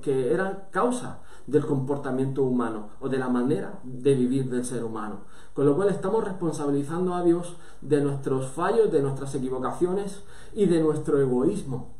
que 0.02 0.32
eran 0.32 0.64
causa 0.70 1.20
del 1.46 1.64
comportamiento 1.64 2.42
humano 2.42 2.90
o 3.00 3.08
de 3.08 3.18
la 3.18 3.28
manera 3.28 3.78
de 3.84 4.14
vivir 4.14 4.50
del 4.50 4.64
ser 4.64 4.84
humano. 4.84 5.20
Con 5.54 5.66
lo 5.66 5.76
cual 5.76 5.88
estamos 5.88 6.24
responsabilizando 6.24 7.14
a 7.14 7.22
Dios 7.22 7.56
de 7.80 8.00
nuestros 8.00 8.48
fallos, 8.48 8.92
de 8.92 9.02
nuestras 9.02 9.34
equivocaciones 9.34 10.22
y 10.52 10.66
de 10.66 10.80
nuestro 10.80 11.20
egoísmo. 11.20 11.94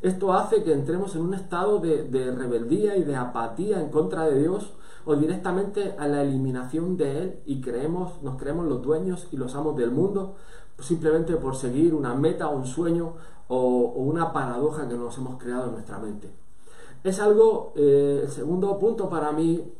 Esto 0.00 0.32
hace 0.32 0.62
que 0.62 0.72
entremos 0.72 1.14
en 1.16 1.22
un 1.22 1.34
estado 1.34 1.78
de, 1.78 2.04
de 2.04 2.30
rebeldía 2.30 2.96
y 2.96 3.02
de 3.02 3.16
apatía 3.16 3.80
en 3.80 3.90
contra 3.90 4.24
de 4.24 4.40
Dios 4.40 4.72
o 5.06 5.14
directamente 5.14 5.94
a 5.98 6.08
la 6.08 6.22
eliminación 6.22 6.96
de 6.96 7.22
Él 7.22 7.40
y 7.46 7.60
creemos, 7.60 8.20
nos 8.22 8.36
creemos 8.36 8.66
los 8.66 8.82
dueños 8.82 9.28
y 9.30 9.36
los 9.36 9.54
amos 9.54 9.76
del 9.76 9.92
mundo 9.92 10.34
simplemente 10.80 11.36
por 11.36 11.56
seguir 11.56 11.94
una 11.94 12.14
meta 12.14 12.48
o 12.48 12.56
un 12.56 12.66
sueño 12.66 13.14
o, 13.48 13.92
una 13.96 14.32
paradoja 14.32 14.88
que 14.88 14.96
nos 14.96 15.16
hemos 15.16 15.40
creado 15.40 15.66
en 15.66 15.72
nuestra 15.72 15.98
mente. 15.98 16.28
Es 17.04 17.20
algo, 17.20 17.72
eh, 17.76 18.22
el 18.24 18.30
segundo 18.30 18.76
punto 18.78 19.08
para 19.08 19.30
mí, 19.30 19.72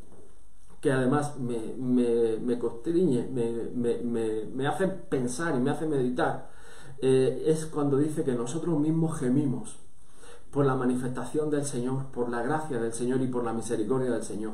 que 0.79 0.91
además 0.91 1.37
me, 1.37 1.75
me, 2.39 2.57
constriñe, 2.57 3.27
me, 3.27 4.67
hace 4.67 4.87
pensar 4.87 5.55
y 5.55 5.59
me 5.59 5.71
hace 5.71 5.87
meditar, 5.87 6.49
eh, 7.01 7.43
es 7.47 7.65
cuando 7.65 7.97
dice 7.97 8.23
que 8.23 8.33
nosotros 8.33 8.79
mismos 8.79 9.19
gemimos 9.19 9.77
por 10.51 10.65
la 10.65 10.75
manifestación 10.75 11.49
del 11.49 11.65
Señor, 11.65 12.05
por 12.13 12.29
la 12.29 12.41
gracia 12.41 12.79
del 12.79 12.93
Señor 12.93 13.21
y 13.21 13.27
por 13.27 13.43
la 13.43 13.51
misericordia 13.51 14.11
del 14.11 14.23
Señor. 14.23 14.53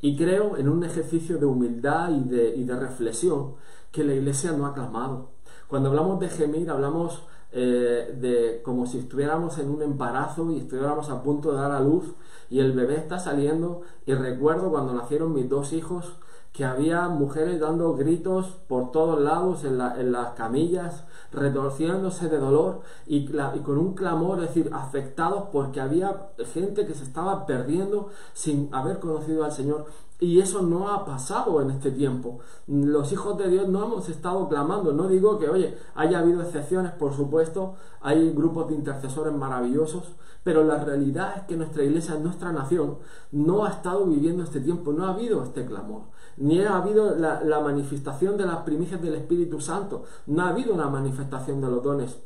Y 0.00 0.16
creo 0.16 0.56
en 0.56 0.68
un 0.68 0.84
ejercicio 0.84 1.38
de 1.38 1.46
humildad 1.46 2.10
y 2.10 2.28
de, 2.28 2.54
y 2.56 2.64
de 2.64 2.76
reflexión 2.76 3.54
que 3.90 4.04
la 4.04 4.14
Iglesia 4.14 4.52
no 4.52 4.66
ha 4.66 4.74
clamado. 4.74 5.30
Cuando 5.68 5.88
hablamos 5.88 6.20
de 6.20 6.28
gemir, 6.28 6.70
hablamos 6.70 7.22
eh, 7.50 8.14
de 8.20 8.60
como 8.62 8.86
si 8.86 8.98
estuviéramos 8.98 9.58
en 9.58 9.70
un 9.70 9.82
embarazo 9.82 10.50
y 10.52 10.58
estuviéramos 10.58 11.08
a 11.08 11.22
punto 11.22 11.52
de 11.52 11.58
dar 11.58 11.72
a 11.72 11.80
luz 11.80 12.04
y 12.50 12.60
el 12.60 12.72
bebé 12.72 12.96
está 12.96 13.18
saliendo 13.18 13.80
y 14.04 14.12
recuerdo 14.12 14.70
cuando 14.70 14.92
nacieron 14.92 15.32
mis 15.32 15.48
dos 15.48 15.72
hijos 15.72 16.16
que 16.58 16.64
había 16.64 17.08
mujeres 17.08 17.60
dando 17.60 17.94
gritos 17.94 18.46
por 18.66 18.90
todos 18.90 19.20
lados 19.20 19.62
en, 19.62 19.78
las 19.78 20.30
camillas, 20.30 21.04
retorciéndose 21.30 22.28
de 22.28 22.38
dolor 22.38 22.80
y, 23.06 23.28
con 23.62 23.78
un 23.78 23.94
clamor, 23.94 24.42
es 24.42 24.48
decir, 24.48 24.68
afectados 24.74 25.50
porque 25.52 25.80
había 25.80 26.30
gente 26.52 26.84
que 26.84 26.94
se 26.94 27.04
estaba 27.04 27.46
perdiendo 27.46 28.08
sin 28.32 28.74
haber 28.74 28.98
conocido 28.98 29.44
al 29.44 29.52
Señor. 29.52 29.86
Y 30.18 30.40
eso 30.40 30.62
no 30.62 30.88
ha 30.88 31.04
pasado 31.04 31.62
en 31.62 31.70
este 31.70 31.92
tiempo. 31.92 32.40
Los 32.66 33.12
hijos 33.12 33.38
de 33.38 33.50
Dios 33.50 33.68
no 33.68 33.84
hemos 33.84 34.08
estado 34.08 34.48
clamando. 34.48 34.92
No 34.92 35.06
digo 35.06 35.38
que, 35.38 35.48
oye, 35.48 35.78
haya 35.94 36.18
habido 36.18 36.42
excepciones, 36.42 36.90
por 36.90 37.14
supuesto, 37.14 37.74
hay 38.00 38.32
grupos 38.32 38.66
de 38.66 38.74
intercesores 38.74 39.32
maravillosos, 39.32 40.16
pero 40.42 40.64
la 40.64 40.82
realidad 40.82 41.34
es 41.36 41.42
que 41.44 41.56
nuestra 41.56 41.84
iglesia, 41.84 42.16
nuestra 42.16 42.50
nación, 42.50 42.98
no 43.30 43.64
ha 43.64 43.68
estado 43.68 44.06
viviendo 44.06 44.42
este 44.42 44.60
tiempo, 44.60 44.92
no 44.92 45.06
ha 45.06 45.10
habido 45.10 45.44
este 45.44 45.64
clamor 45.64 46.17
ni 46.38 46.60
ha 46.60 46.76
habido 46.76 47.14
la, 47.16 47.60
manifestación 47.60 48.36
de 48.36 48.46
las 48.46 48.58
primicias 48.58 49.00
del 49.02 49.14
Espíritu 49.14 49.60
Santo, 49.60 50.04
no 50.26 50.42
ha 50.42 50.50
habido 50.50 50.74
una 50.74 50.88
manifestación 50.88 51.60
de 51.60 51.68
los 51.68 51.82
dones, 51.82 52.18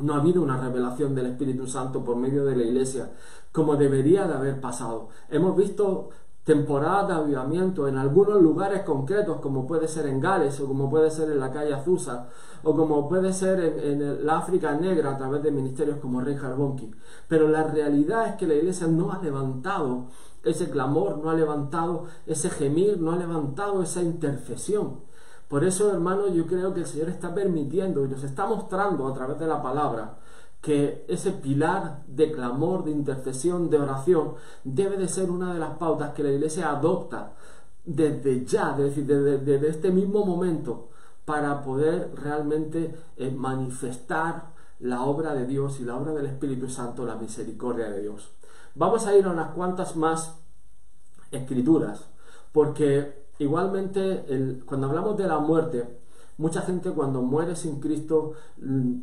no 0.00 0.14
ha 0.14 0.18
habido 0.18 0.42
una 0.42 0.60
revelación 0.60 1.14
del 1.14 1.26
Espíritu 1.26 1.66
Santo 1.66 2.02
por 2.02 2.16
medio 2.16 2.44
de 2.44 2.56
la 2.56 2.64
iglesia, 2.64 3.12
como 3.52 3.76
debería 3.76 4.26
de 4.26 4.34
haber 4.34 4.60
pasado. 4.60 5.08
Hemos 5.28 5.56
visto 5.56 6.08
temporadas 6.44 7.08
de 7.08 7.14
avivamiento 7.14 7.88
en 7.88 7.96
algunos 7.96 8.40
lugares 8.40 8.82
concretos, 8.82 9.40
como 9.40 9.66
puede 9.66 9.88
ser 9.88 10.06
en 10.06 10.20
Gales, 10.20 10.60
o 10.60 10.66
como 10.66 10.90
puede 10.90 11.10
ser 11.10 11.30
en 11.30 11.40
la 11.40 11.50
calle 11.50 11.72
Azusa, 11.72 12.28
o 12.62 12.76
como 12.76 13.08
puede 13.08 13.32
ser 13.32 13.60
en, 13.60 14.26
la 14.26 14.38
África 14.38 14.74
Negra 14.74 15.12
a 15.12 15.18
través 15.18 15.42
de 15.42 15.50
ministerios 15.50 15.98
como 15.98 16.20
Rey 16.20 16.36
Bonki. 16.56 16.90
Pero 17.28 17.48
la 17.48 17.64
realidad 17.64 18.28
es 18.28 18.34
que 18.36 18.46
la 18.46 18.54
iglesia 18.54 18.86
no 18.86 19.12
ha 19.12 19.22
levantado 19.22 20.08
ese 20.44 20.70
clamor, 20.70 21.18
no 21.18 21.30
ha 21.30 21.34
levantado 21.34 22.06
ese 22.26 22.50
gemir, 22.50 23.00
no 23.00 23.12
ha 23.12 23.16
levantado 23.16 23.82
esa 23.82 24.02
intercesión. 24.02 25.00
Por 25.48 25.64
eso, 25.64 25.92
hermanos, 25.92 26.32
yo 26.32 26.46
creo 26.46 26.72
que 26.74 26.80
el 26.80 26.86
Señor 26.86 27.08
está 27.08 27.34
permitiendo 27.34 28.04
y 28.04 28.08
nos 28.08 28.24
está 28.24 28.46
mostrando 28.46 29.06
a 29.06 29.14
través 29.14 29.38
de 29.38 29.46
la 29.46 29.62
palabra 29.62 30.18
que 30.60 31.04
ese 31.08 31.30
pilar 31.30 32.02
de 32.06 32.32
clamor, 32.32 32.84
de 32.84 32.90
intercesión, 32.90 33.68
de 33.68 33.78
oración, 33.78 34.34
debe 34.64 34.96
de 34.96 35.08
ser 35.08 35.30
una 35.30 35.52
de 35.52 35.60
las 35.60 35.76
pautas 35.76 36.14
que 36.14 36.22
la 36.22 36.30
Iglesia 36.30 36.70
adopta 36.70 37.34
desde 37.84 38.46
ya, 38.46 38.70
es 38.70 38.78
decir, 38.78 39.06
desde, 39.06 39.68
este 39.68 39.90
mismo 39.90 40.24
momento, 40.24 40.88
para 41.26 41.62
poder 41.62 42.12
realmente 42.16 42.94
eh, 43.18 43.30
manifestar 43.30 44.54
la 44.80 45.02
obra 45.02 45.34
de 45.34 45.46
Dios 45.46 45.80
y 45.80 45.84
la 45.84 45.96
obra 45.96 46.12
del 46.12 46.26
Espíritu 46.26 46.68
Santo, 46.68 47.04
la 47.04 47.16
misericordia 47.16 47.90
de 47.90 48.00
Dios. 48.00 48.33
Vamos 48.74 49.06
a 49.06 49.16
ir 49.16 49.24
a 49.24 49.30
unas 49.30 49.52
cuantas 49.52 49.96
más 49.96 50.36
escrituras, 51.30 52.08
porque 52.52 53.26
igualmente 53.38 54.60
cuando 54.66 54.88
hablamos 54.88 55.16
de 55.16 55.26
la 55.26 55.38
muerte, 55.38 56.00
mucha 56.38 56.62
gente 56.62 56.90
cuando 56.90 57.22
muere 57.22 57.54
sin 57.54 57.80
Cristo 57.80 58.32
mm, 58.58 58.94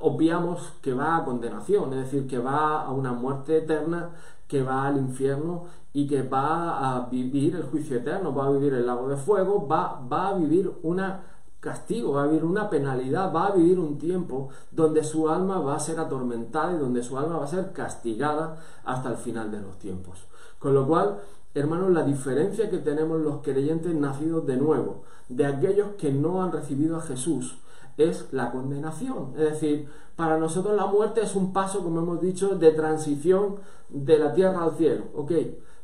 obviamos 0.00 0.72
que 0.80 0.94
va 0.94 1.16
a 1.16 1.24
condenación, 1.24 1.92
es 1.92 2.04
decir, 2.04 2.26
que 2.26 2.38
va 2.38 2.82
a 2.82 2.92
una 2.92 3.12
muerte 3.12 3.58
eterna, 3.58 4.10
que 4.46 4.62
va 4.62 4.86
al 4.86 4.96
infierno 4.96 5.64
y 5.92 6.06
que 6.06 6.22
va 6.22 6.96
a 6.96 7.08
vivir 7.08 7.56
el 7.56 7.64
juicio 7.64 7.98
eterno, 7.98 8.34
va 8.34 8.46
a 8.46 8.50
vivir 8.50 8.72
el 8.72 8.86
lago 8.86 9.08
de 9.08 9.16
fuego, 9.16 9.66
va, 9.66 10.00
va 10.00 10.28
a 10.28 10.34
vivir 10.34 10.72
una 10.82 11.22
castigo, 11.60 12.12
va 12.12 12.24
a 12.24 12.26
vivir 12.26 12.44
una 12.44 12.70
penalidad, 12.70 13.34
va 13.34 13.46
a 13.46 13.52
vivir 13.52 13.78
un 13.78 13.98
tiempo 13.98 14.48
donde 14.70 15.02
su 15.02 15.28
alma 15.28 15.58
va 15.58 15.76
a 15.76 15.80
ser 15.80 15.98
atormentada 15.98 16.72
y 16.74 16.78
donde 16.78 17.02
su 17.02 17.18
alma 17.18 17.38
va 17.38 17.44
a 17.44 17.48
ser 17.48 17.72
castigada 17.72 18.58
hasta 18.84 19.10
el 19.10 19.16
final 19.16 19.50
de 19.50 19.60
los 19.60 19.78
tiempos. 19.78 20.26
Con 20.58 20.74
lo 20.74 20.86
cual, 20.86 21.18
hermanos, 21.54 21.90
la 21.90 22.04
diferencia 22.04 22.70
que 22.70 22.78
tenemos 22.78 23.20
los 23.20 23.42
creyentes 23.42 23.94
nacidos 23.94 24.46
de 24.46 24.56
nuevo 24.56 25.02
de 25.28 25.46
aquellos 25.46 25.88
que 25.98 26.12
no 26.12 26.42
han 26.42 26.52
recibido 26.52 26.96
a 26.96 27.02
Jesús 27.02 27.58
es 27.96 28.32
la 28.32 28.50
condenación. 28.52 29.32
Es 29.36 29.52
decir, 29.52 29.88
para 30.16 30.38
nosotros 30.38 30.76
la 30.76 30.86
muerte 30.86 31.22
es 31.22 31.34
un 31.34 31.52
paso, 31.52 31.82
como 31.82 32.00
hemos 32.00 32.20
dicho, 32.20 32.56
de 32.56 32.72
transición 32.72 33.56
de 33.88 34.18
la 34.18 34.32
tierra 34.32 34.64
al 34.64 34.76
cielo. 34.76 35.04
¿ok? 35.14 35.32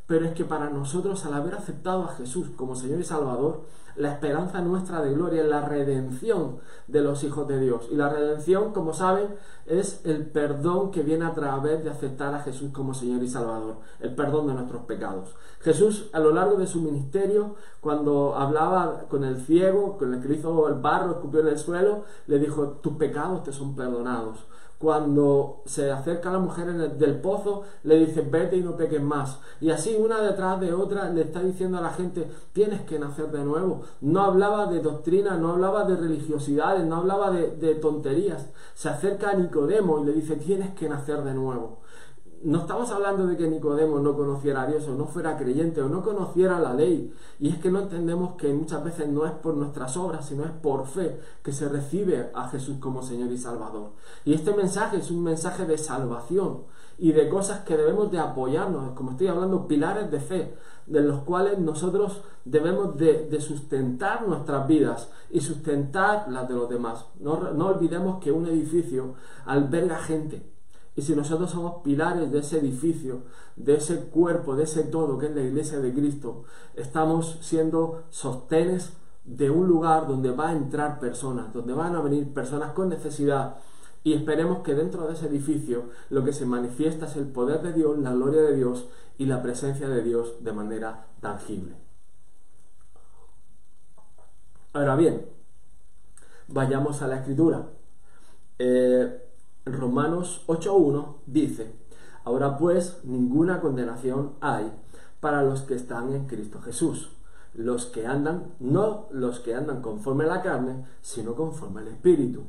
Pero 0.07 0.27
es 0.27 0.33
que 0.35 0.45
para 0.45 0.71
nosotros 0.71 1.25
al 1.25 1.35
haber 1.35 1.55
aceptado 1.55 2.05
a 2.05 2.15
Jesús 2.15 2.49
como 2.57 2.75
Señor 2.75 3.01
y 3.01 3.05
Salvador, 3.05 3.63
la 3.97 4.11
esperanza 4.13 4.61
nuestra 4.61 5.03
de 5.03 5.15
gloria 5.15 5.43
es 5.43 5.49
la 5.49 5.67
redención 5.69 6.59
de 6.89 7.01
los 7.01 7.23
hijos 7.23 7.47
de 7.47 7.61
Dios. 7.61 7.87
Y 7.93 7.95
la 7.95 8.09
redención, 8.09 8.73
como 8.73 8.93
saben, 8.93 9.29
es 9.67 10.01
el 10.05 10.27
perdón 10.27 10.91
que 10.91 11.03
viene 11.03 11.25
a 11.25 11.33
través 11.33 11.85
de 11.85 11.91
aceptar 11.91 12.35
a 12.35 12.41
Jesús 12.41 12.71
como 12.73 12.93
Señor 12.93 13.23
y 13.23 13.29
Salvador, 13.29 13.77
el 14.01 14.15
perdón 14.15 14.49
de 14.49 14.55
nuestros 14.55 14.83
pecados. 14.83 15.37
Jesús, 15.61 16.11
a 16.13 16.19
lo 16.19 16.33
largo 16.33 16.57
de 16.57 16.67
su 16.67 16.81
ministerio, 16.81 17.55
cuando 17.81 18.35
hablaba 18.35 19.05
con 19.09 19.23
el 19.23 19.41
ciego, 19.41 19.97
con 19.97 20.13
el 20.13 20.21
que 20.21 20.35
hizo 20.35 20.69
el 20.69 20.75
barro, 20.75 21.13
escupió 21.13 21.41
en 21.41 21.49
el 21.49 21.59
suelo, 21.59 22.03
le 22.27 22.41
dijo, 22.41 22.81
tus 22.83 22.95
pecados 22.95 23.45
te 23.45 23.53
son 23.53 23.77
perdonados 23.77 24.45
cuando 24.85 25.63
se 25.65 25.91
acerca 25.91 26.29
a 26.29 26.35
la 26.35 26.39
mujer 26.41 26.69
en 26.69 26.99
del 26.99 27.19
pozo, 27.23 27.63
le 27.85 27.99
dice, 28.01 28.21
vete 28.21 28.59
y 28.59 28.63
no 28.63 28.77
peques 28.77 29.01
más. 29.01 29.41
Y 29.59 29.71
así 29.71 29.97
una 29.99 30.21
detrás 30.21 30.61
de 30.61 30.75
otra 30.75 31.09
le 31.09 31.23
está 31.23 31.41
diciendo 31.41 31.79
a 31.79 31.81
la 31.81 31.89
gente, 31.89 32.31
tienes 32.53 32.83
que 32.83 32.99
nacer 32.99 33.31
de 33.31 33.43
nuevo. 33.47 33.81
No 34.03 34.21
hablaba 34.21 34.67
de 34.67 34.81
doctrina, 34.81 35.39
no 35.39 35.53
hablaba 35.53 35.85
de 35.85 35.97
religiosidades, 35.97 36.85
no 36.85 36.97
hablaba 36.97 37.31
de, 37.31 37.57
de 37.57 37.77
tonterías. 37.77 38.51
Se 38.75 38.91
acerca 38.91 39.31
a 39.31 39.35
Nicodemo 39.37 40.01
y 40.01 40.05
le 40.05 40.13
dice, 40.13 40.37
tienes 40.37 40.75
que 40.75 40.87
nacer 40.87 41.23
de 41.25 41.33
nuevo 41.33 41.79
no 42.45 42.61
estamos 42.61 42.91
hablando 42.91 43.27
de 43.27 43.39
que 43.39 43.49
Nicodemo 43.49 43.99
no 44.01 44.15
conociera 44.15 44.63
a 44.63 44.67
Dios 44.67 44.87
o 44.87 44.95
no 44.95 45.07
fuera 45.07 45.39
creyente 45.39 45.81
o 45.81 45.89
no 45.89 46.03
conociera 46.03 46.61
la 46.61 46.75
ley. 46.75 47.11
Y 47.41 47.49
es 47.49 47.59
que 47.59 47.71
no 47.71 47.81
entendemos 47.81 48.35
que 48.35 48.53
muchas 48.53 48.85
veces 48.85 49.09
no 49.09 49.25
es 49.25 49.33
por 49.33 49.55
nuestras 49.55 49.97
obras, 49.97 50.27
sino 50.27 50.45
es 50.45 50.51
por 50.51 50.87
fe 50.87 51.19
que 51.43 51.53
se 51.53 51.69
recibe 51.71 52.31
a 52.35 52.49
Jesús 52.51 52.77
como 52.81 53.03
Señor 53.03 53.33
y 53.33 53.39
Salvador. 53.39 53.93
Y 54.27 54.35
este 54.35 54.55
mensaje 54.55 54.99
es 54.99 55.11
un 55.11 55.23
mensaje 55.23 55.65
de 55.65 55.79
salvación 55.79 56.65
y 56.99 57.13
de 57.13 57.31
cosas 57.31 57.61
que 57.61 57.79
debemos 57.79 58.13
de 58.13 58.19
apoyarnos, 58.19 58.93
como 58.93 59.13
estoy 59.13 59.29
hablando, 59.29 59.67
pilares 59.67 60.11
de 60.11 60.21
fe, 60.21 60.55
de 60.87 61.01
los 61.01 61.21
cuales 61.23 61.59
nosotros 61.59 62.21
debemos 62.45 62.97
de, 62.99 63.41
sustentar 63.41 64.29
nuestras 64.29 64.69
vidas 64.69 65.11
y 65.31 65.41
sustentar 65.41 66.31
las 66.31 66.47
de 66.47 66.55
los 66.55 66.69
demás. 66.69 67.07
No, 67.21 67.53
no 67.53 67.69
olvidemos 67.69 68.23
que 68.23 68.33
un 68.33 68.47
edificio 68.47 69.15
alberga 69.47 69.97
gente 69.99 70.54
y 70.97 71.03
si 71.03 71.17
nosotros 71.17 71.51
somos 71.51 71.83
pilares 71.83 72.31
de 72.31 72.39
ese 72.39 72.59
edificio, 72.59 73.23
de 73.57 73.77
ese 73.77 73.97
cuerpo, 74.07 74.55
de 74.55 74.65
ese 74.65 74.85
todo 74.85 75.19
que 75.19 75.27
es 75.27 75.35
la 75.35 75.43
iglesia 75.43 75.81
de 75.81 75.93
Cristo, 75.93 76.45
estamos 76.75 77.39
siendo 77.41 78.05
sostenes 78.11 78.93
de 79.25 79.51
un 79.51 79.67
lugar 79.67 80.07
donde 80.07 80.31
va 80.31 80.51
a 80.51 80.53
entrar 80.53 81.01
personas, 81.01 81.53
donde 81.53 81.73
van 81.73 81.97
a 81.97 82.01
venir 82.01 82.33
personas 82.33 82.73
con 82.73 82.91
necesidad. 82.91 83.57
Y 84.05 84.13
esperemos 84.13 84.59
que 84.59 84.75
dentro 84.75 85.07
de 85.07 85.15
ese 85.15 85.27
edificio 85.27 85.85
lo 86.11 86.25
que 86.25 86.33
se 86.33 86.47
manifiesta 86.47 87.07
es 87.07 87.17
el 87.17 87.27
poder 87.27 87.63
de 87.63 87.73
Dios, 87.73 87.99
la 87.99 88.13
gloria 88.13 88.43
de 88.43 88.55
Dios 88.55 88.87
y 89.19 89.27
la 89.27 89.43
presencia 89.43 89.89
de 89.89 90.03
Dios 90.03 90.45
de 90.45 90.53
manera 90.53 91.07
tangible. 91.21 91.75
Ahora 94.75 94.95
bien, 94.95 95.27
vayamos 96.49 97.01
a 97.03 97.09
la 97.09 97.17
escritura. 97.17 97.69
Eh, 98.59 99.24
Romanos 99.67 100.45
8.1 100.47 101.17
dice, 101.27 101.73
ahora 102.25 102.59
pues 102.59 102.99
ninguna 103.05 103.61
condenación 103.61 104.33
hay 104.41 104.73
para 105.21 105.43
los 105.43 105.63
que 105.63 105.75
están 105.75 106.13
en 106.13 106.27
Cristo 106.27 106.61
Jesús, 106.61 107.11
los 107.55 107.87
que 107.87 108.07
andan, 108.07 108.55
no 108.61 109.07
los 109.11 109.41
que 109.41 109.55
andan 109.55 109.81
conforme 109.81 110.25
a 110.25 110.29
la 110.29 110.43
carne, 110.43 110.85
sino 111.01 111.35
conforme 111.35 111.81
al 111.81 111.89
Espíritu. 111.89 112.43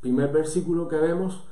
Primer 0.00 0.32
versículo 0.32 0.88
que 0.88 0.96
vemos 0.96 1.44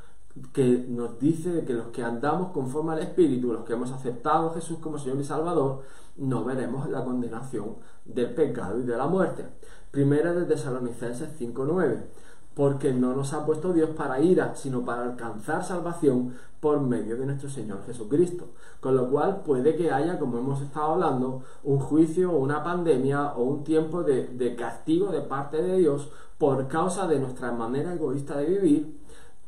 que 0.52 0.86
nos 0.88 1.18
dice 1.18 1.64
que 1.66 1.74
los 1.74 1.88
que 1.88 2.02
andamos 2.02 2.52
conforme 2.52 2.92
al 2.92 3.00
Espíritu, 3.00 3.52
los 3.52 3.64
que 3.64 3.74
hemos 3.74 3.90
aceptado 3.90 4.50
a 4.50 4.54
Jesús 4.54 4.78
como 4.78 4.98
Señor 4.98 5.18
y 5.20 5.24
Salvador, 5.24 5.82
no 6.16 6.44
veremos 6.44 6.88
la 6.88 7.04
condenación 7.04 7.76
del 8.04 8.32
pecado 8.34 8.78
y 8.78 8.84
de 8.84 8.96
la 8.96 9.06
muerte. 9.06 9.44
Primera 9.90 10.32
de 10.32 10.46
Tesalonicenses 10.46 11.38
5.9 11.38 12.04
porque 12.54 12.92
no 12.92 13.14
nos 13.14 13.32
ha 13.32 13.46
puesto 13.46 13.72
Dios 13.72 13.90
para 13.90 14.20
ira, 14.20 14.54
sino 14.54 14.84
para 14.84 15.02
alcanzar 15.02 15.64
salvación 15.64 16.34
por 16.60 16.80
medio 16.80 17.16
de 17.16 17.26
nuestro 17.26 17.48
Señor 17.48 17.84
Jesucristo. 17.86 18.48
Con 18.80 18.96
lo 18.96 19.08
cual 19.10 19.42
puede 19.44 19.76
que 19.76 19.90
haya, 19.90 20.18
como 20.18 20.38
hemos 20.38 20.60
estado 20.60 20.92
hablando, 20.92 21.42
un 21.64 21.78
juicio 21.78 22.32
o 22.32 22.38
una 22.38 22.62
pandemia 22.62 23.32
o 23.34 23.44
un 23.44 23.64
tiempo 23.64 24.02
de, 24.02 24.26
de 24.28 24.56
castigo 24.56 25.10
de 25.10 25.22
parte 25.22 25.62
de 25.62 25.78
Dios 25.78 26.10
por 26.38 26.68
causa 26.68 27.06
de 27.06 27.18
nuestra 27.18 27.52
manera 27.52 27.94
egoísta 27.94 28.36
de 28.36 28.46
vivir. 28.46 29.00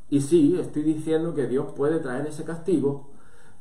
Y 0.09 0.21
sí, 0.21 0.59
estoy 0.61 0.83
diciendo 0.83 1.35
que 1.35 1.47
Dios 1.47 1.67
puede 1.75 1.99
traer 1.99 2.27
ese 2.27 2.45
castigo 2.45 3.09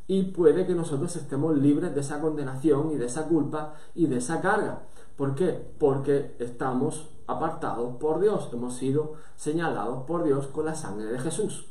y 0.08 0.24
puede 0.24 0.66
que 0.66 0.76
nosotros 0.76 1.16
estemos 1.16 1.58
libres 1.58 1.96
de 1.96 2.02
esa 2.02 2.20
condenación 2.20 2.92
y 2.92 2.98
de 2.98 3.06
esa 3.06 3.30
culpa 3.30 3.76
y 3.96 4.08
de 4.08 4.18
esa 4.18 4.42
carga. 4.42 4.82
¿Por 5.16 5.36
qué? 5.36 5.72
Porque 5.80 6.36
estamos 6.40 7.08
apartados 7.28 7.96
por 7.98 8.20
Dios, 8.20 8.50
hemos 8.54 8.76
sido 8.76 9.14
señalados 9.36 10.04
por 10.04 10.24
Dios 10.24 10.48
con 10.48 10.66
la 10.66 10.76
sangre 10.76 11.08
de 11.08 11.20
Jesús. 11.20 11.68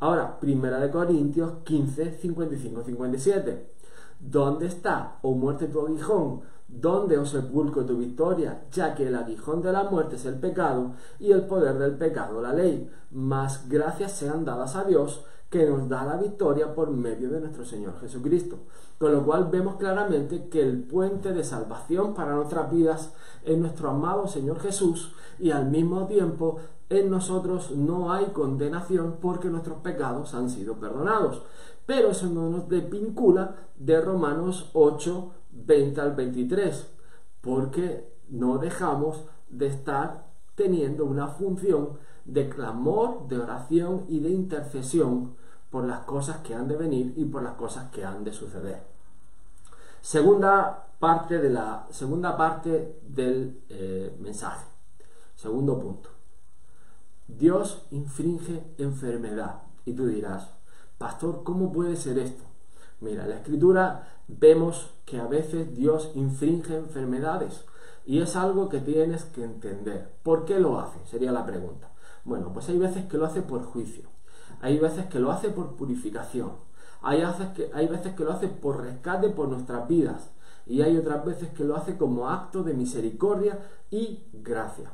Ahora, 0.00 0.40
Primera 0.40 0.78
de 0.78 0.90
Corintios 0.90 1.52
15, 1.64 2.18
55, 2.18 2.82
57. 2.84 3.70
¿Dónde 4.18 4.66
está, 4.66 5.18
oh 5.22 5.34
muerte, 5.34 5.66
tu 5.66 5.80
aguijón? 5.80 6.40
¿Dónde, 6.68 7.18
oh 7.18 7.26
sepulcro, 7.26 7.84
tu 7.84 7.96
victoria? 7.98 8.64
Ya 8.70 8.94
que 8.94 9.08
el 9.08 9.14
aguijón 9.14 9.60
de 9.60 9.72
la 9.72 9.84
muerte 9.84 10.16
es 10.16 10.24
el 10.24 10.38
pecado 10.38 10.92
y 11.18 11.32
el 11.32 11.46
poder 11.46 11.78
del 11.78 11.96
pecado 11.96 12.40
la 12.40 12.52
ley. 12.52 12.90
Mas 13.10 13.68
gracias 13.68 14.12
sean 14.12 14.44
dadas 14.44 14.76
a 14.76 14.84
Dios 14.84 15.24
que 15.50 15.66
nos 15.66 15.88
da 15.88 16.04
la 16.04 16.16
victoria 16.16 16.72
por 16.72 16.90
medio 16.90 17.28
de 17.28 17.40
nuestro 17.40 17.64
Señor 17.64 17.98
Jesucristo. 18.00 18.58
Con 18.98 19.12
lo 19.12 19.24
cual 19.24 19.48
vemos 19.50 19.76
claramente 19.76 20.48
que 20.48 20.62
el 20.62 20.84
puente 20.84 21.32
de 21.32 21.42
salvación 21.42 22.14
para 22.14 22.34
nuestras 22.34 22.70
vidas 22.70 23.12
es 23.44 23.58
nuestro 23.58 23.90
amado 23.90 24.28
Señor 24.28 24.60
Jesús 24.60 25.12
y 25.38 25.50
al 25.50 25.68
mismo 25.68 26.06
tiempo 26.06 26.58
en 26.88 27.10
nosotros 27.10 27.72
no 27.72 28.12
hay 28.12 28.26
condenación 28.26 29.16
porque 29.20 29.48
nuestros 29.48 29.78
pecados 29.78 30.34
han 30.34 30.50
sido 30.50 30.74
perdonados. 30.74 31.42
Pero 31.84 32.10
eso 32.10 32.26
no 32.26 32.48
nos 32.48 32.68
desvincula 32.68 33.56
de 33.76 34.00
Romanos 34.00 34.70
8, 34.74 35.32
20 35.50 36.00
al 36.00 36.14
23, 36.14 36.86
porque 37.40 38.12
no 38.28 38.58
dejamos 38.58 39.24
de 39.48 39.66
estar 39.66 40.30
teniendo 40.54 41.04
una 41.04 41.28
función 41.28 41.98
de 42.24 42.48
clamor, 42.48 43.26
de 43.28 43.38
oración 43.38 44.04
y 44.08 44.20
de 44.20 44.30
intercesión 44.30 45.39
por 45.70 45.84
las 45.84 46.00
cosas 46.00 46.38
que 46.38 46.54
han 46.54 46.68
de 46.68 46.76
venir 46.76 47.14
y 47.16 47.24
por 47.24 47.42
las 47.42 47.54
cosas 47.54 47.90
que 47.90 48.04
han 48.04 48.24
de 48.24 48.32
suceder. 48.32 48.82
Segunda 50.00 50.86
parte, 50.98 51.38
de 51.38 51.50
la, 51.50 51.86
segunda 51.90 52.36
parte 52.36 53.00
del 53.02 53.62
eh, 53.68 54.16
mensaje. 54.20 54.66
Segundo 55.36 55.78
punto. 55.78 56.10
Dios 57.26 57.86
infringe 57.90 58.62
enfermedad. 58.78 59.62
Y 59.84 59.94
tú 59.94 60.06
dirás, 60.06 60.50
pastor, 60.98 61.42
¿cómo 61.44 61.72
puede 61.72 61.96
ser 61.96 62.18
esto? 62.18 62.44
Mira, 63.00 63.24
en 63.24 63.30
la 63.30 63.36
escritura 63.36 64.08
vemos 64.28 64.90
que 65.06 65.18
a 65.18 65.26
veces 65.26 65.74
Dios 65.74 66.12
infringe 66.14 66.76
enfermedades 66.76 67.64
y 68.04 68.20
es 68.20 68.36
algo 68.36 68.68
que 68.68 68.80
tienes 68.80 69.24
que 69.24 69.44
entender. 69.44 70.12
¿Por 70.22 70.44
qué 70.44 70.58
lo 70.58 70.78
hace? 70.78 70.98
Sería 71.06 71.32
la 71.32 71.46
pregunta. 71.46 71.90
Bueno, 72.24 72.52
pues 72.52 72.68
hay 72.68 72.78
veces 72.78 73.06
que 73.06 73.16
lo 73.16 73.26
hace 73.26 73.42
por 73.42 73.64
juicio, 73.64 74.08
hay 74.60 74.78
veces 74.78 75.06
que 75.06 75.18
lo 75.18 75.30
hace 75.30 75.48
por 75.50 75.76
purificación, 75.76 76.52
hay 77.02 77.24
veces 77.24 77.48
que, 77.48 77.70
hay 77.72 77.86
veces 77.86 78.14
que 78.14 78.24
lo 78.24 78.32
hace 78.32 78.48
por 78.48 78.82
rescate 78.82 79.30
por 79.30 79.48
nuestras 79.48 79.88
vidas 79.88 80.30
y 80.66 80.82
hay 80.82 80.96
otras 80.96 81.24
veces 81.24 81.48
que 81.50 81.64
lo 81.64 81.76
hace 81.76 81.96
como 81.96 82.28
acto 82.28 82.62
de 82.62 82.74
misericordia 82.74 83.58
y 83.90 84.24
gracia. 84.32 84.92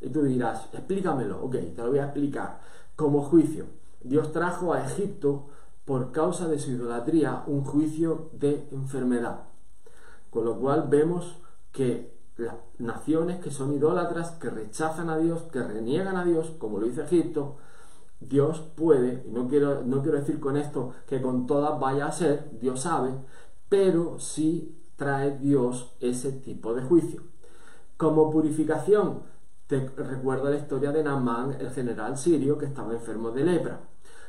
Y 0.00 0.08
tú 0.08 0.22
dirás, 0.22 0.68
explícamelo, 0.72 1.44
ok, 1.44 1.52
te 1.52 1.82
lo 1.82 1.90
voy 1.90 1.98
a 1.98 2.04
explicar. 2.04 2.60
Como 2.96 3.22
juicio, 3.22 3.66
Dios 4.02 4.32
trajo 4.32 4.72
a 4.72 4.84
Egipto 4.84 5.48
por 5.84 6.12
causa 6.12 6.48
de 6.48 6.58
su 6.58 6.70
idolatría 6.70 7.42
un 7.46 7.64
juicio 7.64 8.30
de 8.32 8.68
enfermedad. 8.70 9.42
Con 10.30 10.44
lo 10.44 10.58
cual 10.58 10.86
vemos 10.88 11.36
que 11.72 12.14
las 12.36 12.54
naciones 12.78 13.40
que 13.40 13.50
son 13.50 13.74
idólatras, 13.74 14.30
que 14.32 14.48
rechazan 14.48 15.10
a 15.10 15.18
Dios, 15.18 15.42
que 15.52 15.62
reniegan 15.62 16.16
a 16.16 16.24
Dios, 16.24 16.52
como 16.58 16.78
lo 16.78 16.86
hizo 16.86 17.02
Egipto, 17.02 17.56
Dios 18.20 18.60
puede, 18.76 19.24
y 19.26 19.30
no 19.30 19.48
quiero, 19.48 19.82
no 19.82 20.02
quiero 20.02 20.18
decir 20.18 20.38
con 20.38 20.56
esto 20.56 20.92
que 21.06 21.22
con 21.22 21.46
todas 21.46 21.80
vaya 21.80 22.06
a 22.06 22.12
ser, 22.12 22.50
Dios 22.60 22.82
sabe, 22.82 23.12
pero 23.68 24.18
sí 24.18 24.76
trae 24.96 25.38
Dios 25.38 25.96
ese 26.00 26.32
tipo 26.32 26.74
de 26.74 26.82
juicio. 26.82 27.22
Como 27.96 28.30
purificación, 28.30 29.22
te 29.66 29.88
recuerdo 29.96 30.50
la 30.50 30.56
historia 30.56 30.92
de 30.92 31.02
Naamán, 31.02 31.56
el 31.60 31.70
general 31.70 32.18
sirio 32.18 32.58
que 32.58 32.66
estaba 32.66 32.92
enfermo 32.92 33.30
de 33.30 33.44
lepra. 33.44 33.80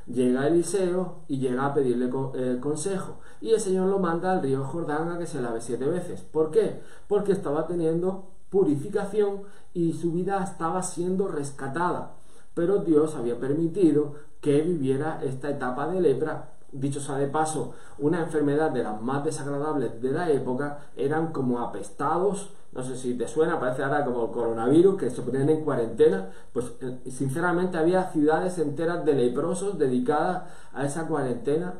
Llega 0.07 0.47
Eliseo 0.47 1.23
y 1.27 1.39
llega 1.39 1.65
a 1.65 1.73
pedirle 1.73 2.09
eh, 2.35 2.59
consejo. 2.59 3.19
Y 3.39 3.51
el 3.51 3.59
Señor 3.59 3.87
lo 3.87 3.99
manda 3.99 4.31
al 4.31 4.41
río 4.41 4.63
Jordán 4.63 5.09
a 5.09 5.17
que 5.17 5.25
se 5.25 5.41
lave 5.41 5.61
siete 5.61 5.85
veces. 5.85 6.21
¿Por 6.21 6.51
qué? 6.51 6.81
Porque 7.07 7.31
estaba 7.31 7.67
teniendo 7.67 8.29
purificación 8.49 9.43
y 9.73 9.93
su 9.93 10.11
vida 10.11 10.43
estaba 10.43 10.83
siendo 10.83 11.27
rescatada. 11.27 12.15
Pero 12.53 12.79
Dios 12.79 13.15
había 13.15 13.39
permitido 13.39 14.15
que 14.41 14.61
viviera 14.61 15.21
esta 15.23 15.49
etapa 15.49 15.87
de 15.87 16.01
lepra. 16.01 16.49
Dicho 16.71 16.99
sea 17.01 17.17
de 17.17 17.27
paso, 17.27 17.73
una 17.99 18.21
enfermedad 18.21 18.71
de 18.71 18.83
las 18.83 19.01
más 19.01 19.23
desagradables 19.23 20.01
de 20.01 20.11
la 20.11 20.29
época, 20.29 20.79
eran 20.95 21.33
como 21.33 21.59
apestados, 21.59 22.53
no 22.71 22.81
sé 22.81 22.95
si 22.95 23.13
te 23.15 23.27
suena, 23.27 23.59
parece 23.59 23.83
ahora 23.83 24.05
como 24.05 24.25
el 24.25 24.31
coronavirus, 24.31 24.95
que 24.97 25.09
se 25.09 25.21
ponían 25.21 25.49
en 25.49 25.65
cuarentena, 25.65 26.29
pues 26.53 26.71
eh, 26.79 26.99
sinceramente 27.11 27.77
había 27.77 28.09
ciudades 28.11 28.57
enteras 28.57 29.03
de 29.03 29.15
leprosos 29.15 29.77
dedicadas 29.77 30.43
a 30.73 30.85
esa 30.85 31.07
cuarentena 31.07 31.73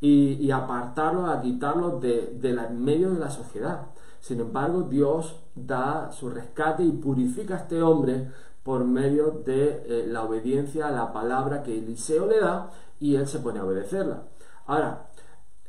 y, 0.00 0.50
apartarlos, 0.50 1.30
a 1.30 1.40
quitarlos 1.40 1.98
de, 2.02 2.36
de 2.38 2.52
medio 2.68 3.10
de 3.14 3.20
la 3.20 3.30
sociedad. 3.30 3.86
Sin 4.20 4.40
embargo, 4.40 4.82
Dios 4.82 5.40
da 5.54 6.12
su 6.12 6.28
rescate 6.28 6.82
y 6.82 6.92
purifica 6.92 7.54
a 7.54 7.58
este 7.60 7.82
hombre 7.82 8.30
por 8.64 8.84
medio 8.84 9.42
de 9.44 9.84
eh, 9.86 10.06
la 10.08 10.24
obediencia 10.24 10.88
a 10.88 10.90
la 10.90 11.12
palabra 11.12 11.62
que 11.62 11.78
Eliseo 11.78 12.26
le 12.26 12.40
da 12.40 12.70
y 12.98 13.14
él 13.14 13.28
se 13.28 13.38
pone 13.38 13.60
a 13.60 13.64
obedecerla. 13.64 14.24
Ahora, 14.66 15.06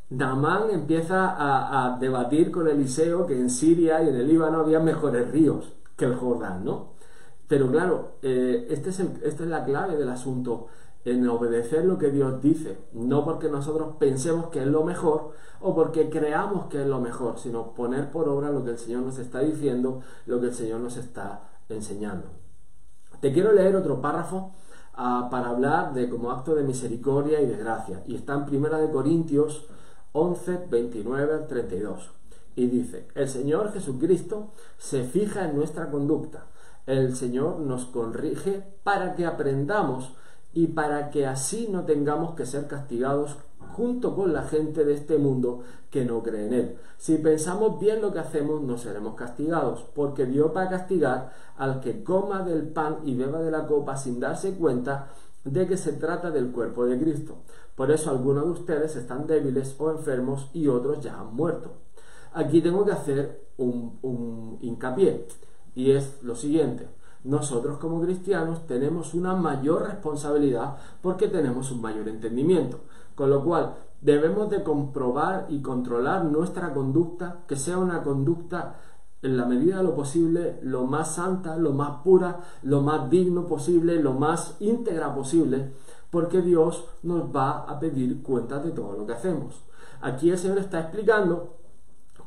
Namán 0.10 0.70
empieza 0.72 1.36
a, 1.38 1.98
debatir 2.00 2.52
con 2.52 2.68
Eliseo 2.68 3.28
que 3.28 3.38
en 3.38 3.50
Siria 3.50 4.02
y 4.02 4.10
en 4.10 4.16
el 4.16 4.28
Líbano 4.28 4.60
había 4.62 4.80
mejores 4.80 5.30
ríos 5.32 5.74
que 5.98 6.06
el 6.06 6.16
Jordán, 6.16 6.64
¿no? 6.64 6.94
Pero 7.48 7.70
claro, 7.70 8.14
eh, 8.22 8.68
este 8.70 8.90
es 8.90 9.00
esta 9.00 9.44
es 9.44 9.50
la 9.50 9.66
clave 9.66 9.98
del 9.98 10.10
asunto, 10.10 10.68
en 11.06 11.28
obedecer 11.30 11.86
lo 11.86 12.00
que 12.00 12.10
Dios 12.10 12.42
dice, 12.42 12.80
no 12.94 13.24
porque 13.24 13.48
nosotros 13.48 13.96
pensemos 14.00 14.48
que 14.48 14.62
es 14.62 14.68
lo 14.68 14.84
mejor 14.84 15.34
o 15.62 15.76
porque 15.76 16.10
creamos 16.10 16.66
que 16.66 16.82
es 16.82 16.88
lo 16.88 17.00
mejor, 17.00 17.38
sino 17.38 17.74
poner 17.76 18.10
por 18.10 18.28
obra 18.28 18.50
lo 18.50 18.64
que 18.64 18.72
el 18.72 18.78
Señor 18.80 19.04
nos 19.04 19.20
está 19.20 19.40
diciendo, 19.42 20.02
lo 20.26 20.40
que 20.42 20.48
el 20.48 20.54
Señor 20.54 20.80
nos 20.80 20.98
está 20.98 21.50
enseñando. 21.70 22.45
Te 23.26 23.34
quiero 23.34 23.54
leer 23.54 23.76
otro 23.76 24.02
párrafo 24.02 24.52
ah, 24.94 25.30
para 25.32 25.50
hablar 25.50 25.96
de 25.96 26.08
como 26.10 26.30
acto 26.30 26.54
de 26.54 26.62
misericordia 26.62 27.42
y 27.42 27.48
de 27.48 27.58
gracia. 27.58 28.04
Y 28.06 28.14
está 28.14 28.36
en 28.36 28.46
Primera 28.46 28.78
de 28.78 28.92
Corintios 28.92 29.66
11, 30.12 30.68
29 30.70 31.34
al 31.34 31.48
32. 31.48 32.12
Y 32.56 32.68
dice, 32.68 33.08
el 33.16 33.28
Señor 33.28 33.74
Jesucristo 33.74 34.52
se 34.78 35.06
fija 35.06 35.50
en 35.50 35.56
nuestra 35.56 35.90
conducta. 35.90 36.46
El 36.86 37.16
Señor 37.16 37.62
nos 37.62 37.86
corrige 37.86 38.64
para 38.84 39.16
que 39.16 39.26
aprendamos 39.26 40.14
y 40.56 40.68
para 40.68 41.12
que 41.12 41.28
así 41.28 41.68
no 41.70 41.84
tengamos 41.84 42.34
que 42.34 42.46
ser 42.46 42.65
castigados 42.65 43.36
junto 43.74 44.15
con 44.15 44.32
la 44.32 44.44
gente 44.44 44.86
de 44.86 44.94
este 44.94 45.18
mundo 45.18 45.63
que 45.91 46.06
no 46.06 46.24
cree 46.24 46.48
en 46.48 46.54
Él. 46.54 46.76
Si 46.98 47.18
pensamos 47.18 47.78
bien 47.78 48.02
lo 48.02 48.13
que 48.13 48.20
hacemos, 48.20 48.62
no 48.62 48.78
seremos 48.78 49.15
castigados, 49.15 49.86
porque 49.94 50.26
Dios 50.26 50.52
va 50.56 50.63
a 50.63 50.70
castigar 50.70 51.34
al 51.58 51.82
que 51.82 52.06
coma 52.06 52.41
del 52.44 52.70
pan 52.70 53.00
y 53.04 53.15
beba 53.15 53.41
de 53.41 53.52
la 53.52 53.68
copa 53.68 53.98
sin 53.98 54.22
darse 54.22 54.56
cuenta 54.56 55.10
de 55.44 55.68
que 55.68 55.76
se 55.76 55.91
trata 55.91 56.32
del 56.32 56.52
cuerpo 56.52 56.86
de 56.86 56.98
Cristo. 56.98 57.36
Por 57.76 57.91
eso 57.91 58.10
algunos 58.10 58.46
de 58.46 58.52
ustedes 58.52 58.96
están 58.96 59.28
débiles 59.28 59.76
o 59.78 59.91
enfermos 59.91 60.50
y 60.54 60.70
otros 60.70 61.02
ya 61.02 61.20
han 61.20 61.36
muerto. 61.36 61.74
Aquí 62.34 62.62
tengo 62.62 62.86
que 62.86 62.94
hacer 62.94 63.41
un, 63.58 64.00
un 64.02 64.58
hincapié 64.62 65.28
y 65.76 65.91
es 65.91 66.24
lo 66.24 66.34
siguiente. 66.34 66.88
Nosotros 67.26 67.80
como 67.80 68.02
cristianos 68.02 68.68
tenemos 68.68 69.16
una 69.16 69.36
mayor 69.36 69.88
responsabilidad 69.88 70.78
porque 71.02 71.28
tenemos 71.28 71.72
un 71.72 71.82
mayor 71.82 72.08
entendimiento. 72.08 72.82
Con 73.16 73.32
lo 73.32 73.44
cual, 73.44 73.74
debemos 74.00 74.52
de 74.52 74.62
comprobar 74.62 75.48
y 75.50 75.62
controlar 75.62 76.26
nuestra 76.26 76.72
conducta, 76.72 77.40
que 77.48 77.56
sea 77.56 77.80
una 77.80 78.04
conducta 78.04 78.76
en 79.24 79.38
la 79.38 79.46
medida 79.46 79.78
de 79.78 79.84
lo 79.84 79.96
posible, 79.96 80.60
lo 80.62 80.86
más 80.86 81.16
santa, 81.16 81.58
lo 81.58 81.72
más 81.74 82.04
pura, 82.04 82.42
lo 82.62 82.82
más 82.82 83.10
digno 83.10 83.48
posible, 83.48 84.00
lo 84.00 84.14
más 84.14 84.58
íntegra 84.60 85.16
posible, 85.16 85.74
porque 86.12 86.44
Dios 86.44 86.86
nos 87.02 87.36
va 87.36 87.64
a 87.64 87.80
pedir 87.80 88.22
cuentas 88.22 88.64
de 88.64 88.70
todo 88.70 88.94
lo 88.94 89.08
que 89.08 89.14
hacemos. 89.14 89.64
Aquí 90.00 90.30
el 90.30 90.38
Señor 90.38 90.60
está 90.60 90.80
explicando 90.80 91.56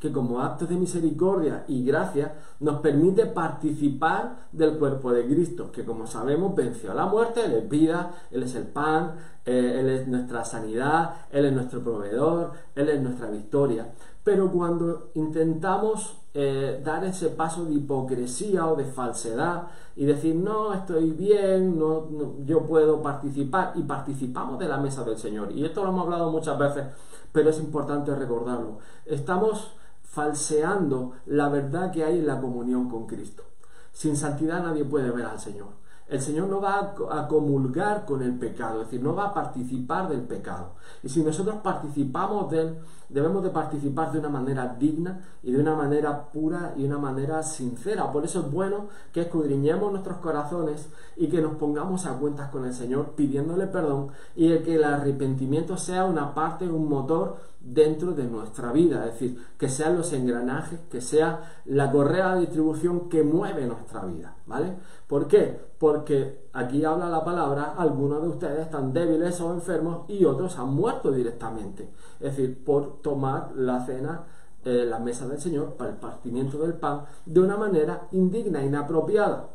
que 0.00 0.12
como 0.12 0.40
actos 0.40 0.68
de 0.68 0.76
misericordia 0.76 1.64
y 1.68 1.84
gracia 1.84 2.34
nos 2.60 2.80
permite 2.80 3.26
participar 3.26 4.48
del 4.52 4.78
cuerpo 4.78 5.12
de 5.12 5.26
Cristo, 5.26 5.70
que 5.72 5.84
como 5.84 6.06
sabemos 6.06 6.54
venció 6.54 6.92
a 6.92 6.94
la 6.94 7.06
muerte, 7.06 7.44
Él 7.44 7.52
es 7.52 7.68
vida, 7.68 8.12
Él 8.30 8.42
es 8.42 8.54
el 8.54 8.66
pan, 8.66 9.14
eh, 9.44 9.76
Él 9.80 9.88
es 9.88 10.08
nuestra 10.08 10.44
sanidad, 10.44 11.14
Él 11.30 11.46
es 11.46 11.52
nuestro 11.52 11.82
proveedor, 11.82 12.52
Él 12.74 12.88
es 12.88 13.00
nuestra 13.00 13.30
victoria. 13.30 13.92
Pero 14.22 14.50
cuando 14.52 15.10
intentamos 15.14 16.18
eh, 16.34 16.82
dar 16.84 17.02
ese 17.04 17.30
paso 17.30 17.64
de 17.64 17.74
hipocresía 17.74 18.66
o 18.66 18.76
de 18.76 18.84
falsedad 18.84 19.68
y 19.96 20.04
decir, 20.04 20.36
no, 20.36 20.74
estoy 20.74 21.10
bien, 21.12 21.78
no, 21.78 22.06
yo 22.44 22.62
puedo 22.64 23.02
participar, 23.02 23.72
y 23.74 23.82
participamos 23.82 24.58
de 24.58 24.68
la 24.68 24.76
mesa 24.76 25.02
del 25.02 25.16
Señor, 25.16 25.50
y 25.50 25.64
esto 25.64 25.82
lo 25.82 25.88
hemos 25.88 26.04
hablado 26.04 26.30
muchas 26.30 26.58
veces, 26.58 26.84
pero 27.32 27.50
es 27.50 27.58
importante 27.58 28.14
recordarlo, 28.14 28.78
estamos 29.06 29.72
falseando 30.18 31.12
la 31.26 31.48
verdad 31.48 31.92
que 31.92 32.02
hay 32.02 32.18
en 32.18 32.26
la 32.26 32.40
comunión 32.40 32.90
con 32.90 33.06
Cristo. 33.06 33.44
Sin 33.92 34.16
santidad 34.16 34.64
nadie 34.64 34.84
puede 34.84 35.12
ver 35.12 35.26
al 35.26 35.38
Señor. 35.38 35.68
El 36.08 36.20
Señor 36.20 36.48
no 36.48 36.60
va 36.60 36.96
a 37.12 37.28
comulgar 37.28 38.04
con 38.04 38.20
el 38.24 38.36
pecado, 38.36 38.80
es 38.80 38.88
decir, 38.88 39.00
no 39.00 39.14
va 39.14 39.26
a 39.26 39.34
participar 39.34 40.08
del 40.08 40.22
pecado. 40.22 40.72
Y 41.04 41.08
si 41.08 41.22
nosotros 41.22 41.58
participamos 41.62 42.50
de 42.50 42.60
él, 42.62 42.78
debemos 43.08 43.42
de 43.42 43.50
participar 43.50 44.12
de 44.12 44.18
una 44.18 44.28
manera 44.28 44.76
digna 44.78 45.20
y 45.42 45.52
de 45.52 45.60
una 45.60 45.74
manera 45.74 46.30
pura 46.30 46.74
y 46.76 46.84
una 46.84 46.98
manera 46.98 47.42
sincera. 47.42 48.10
Por 48.12 48.24
eso 48.24 48.40
es 48.40 48.50
bueno 48.50 48.88
que 49.12 49.22
escudriñemos 49.22 49.90
nuestros 49.90 50.18
corazones 50.18 50.88
y 51.16 51.28
que 51.28 51.40
nos 51.40 51.56
pongamos 51.56 52.06
a 52.06 52.18
cuentas 52.18 52.50
con 52.50 52.64
el 52.64 52.74
Señor 52.74 53.12
pidiéndole 53.16 53.66
perdón 53.66 54.08
y 54.36 54.56
que 54.58 54.76
el 54.76 54.84
arrepentimiento 54.84 55.76
sea 55.76 56.04
una 56.04 56.34
parte, 56.34 56.68
un 56.68 56.88
motor 56.88 57.36
dentro 57.60 58.12
de 58.12 58.24
nuestra 58.24 58.72
vida, 58.72 59.04
es 59.06 59.12
decir, 59.12 59.44
que 59.58 59.68
sean 59.68 59.96
los 59.96 60.12
engranajes, 60.12 60.80
que 60.90 61.00
sea 61.00 61.60
la 61.64 61.90
correa 61.90 62.34
de 62.34 62.42
distribución 62.42 63.08
que 63.08 63.22
mueve 63.22 63.66
nuestra 63.66 64.04
vida, 64.04 64.36
¿vale? 64.46 64.74
¿Por 65.06 65.26
qué? 65.26 65.60
Porque 65.78 66.48
aquí 66.52 66.84
habla 66.84 67.08
la 67.08 67.24
palabra, 67.24 67.74
algunos 67.76 68.22
de 68.22 68.28
ustedes 68.28 68.60
están 68.60 68.92
débiles 68.92 69.40
o 69.40 69.52
enfermos 69.52 70.08
y 70.08 70.24
otros 70.24 70.58
han 70.58 70.74
muerto 70.74 71.10
directamente, 71.10 71.90
es 72.20 72.36
decir, 72.36 72.64
por 72.64 72.97
tomar 73.02 73.52
la 73.54 73.84
cena 73.84 74.24
eh, 74.64 74.84
la 74.84 74.98
mesa 74.98 75.26
del 75.28 75.40
Señor 75.40 75.74
para 75.74 75.90
el 75.90 75.96
partimiento 75.96 76.58
del 76.58 76.74
pan 76.74 77.04
de 77.24 77.40
una 77.40 77.56
manera 77.56 78.08
indigna, 78.10 78.62
inapropiada, 78.62 79.50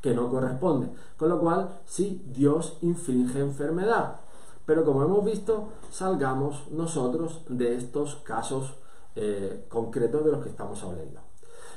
que 0.00 0.14
no 0.14 0.30
corresponde. 0.30 0.88
Con 1.16 1.28
lo 1.28 1.38
cual, 1.40 1.80
sí, 1.84 2.22
Dios 2.34 2.78
inflige 2.80 3.40
enfermedad. 3.40 4.20
Pero 4.66 4.84
como 4.84 5.04
hemos 5.04 5.24
visto, 5.24 5.68
salgamos 5.90 6.70
nosotros 6.70 7.42
de 7.48 7.76
estos 7.76 8.16
casos 8.16 8.74
eh, 9.14 9.66
concretos 9.68 10.24
de 10.24 10.32
los 10.32 10.42
que 10.42 10.48
estamos 10.48 10.82
hablando. 10.82 11.20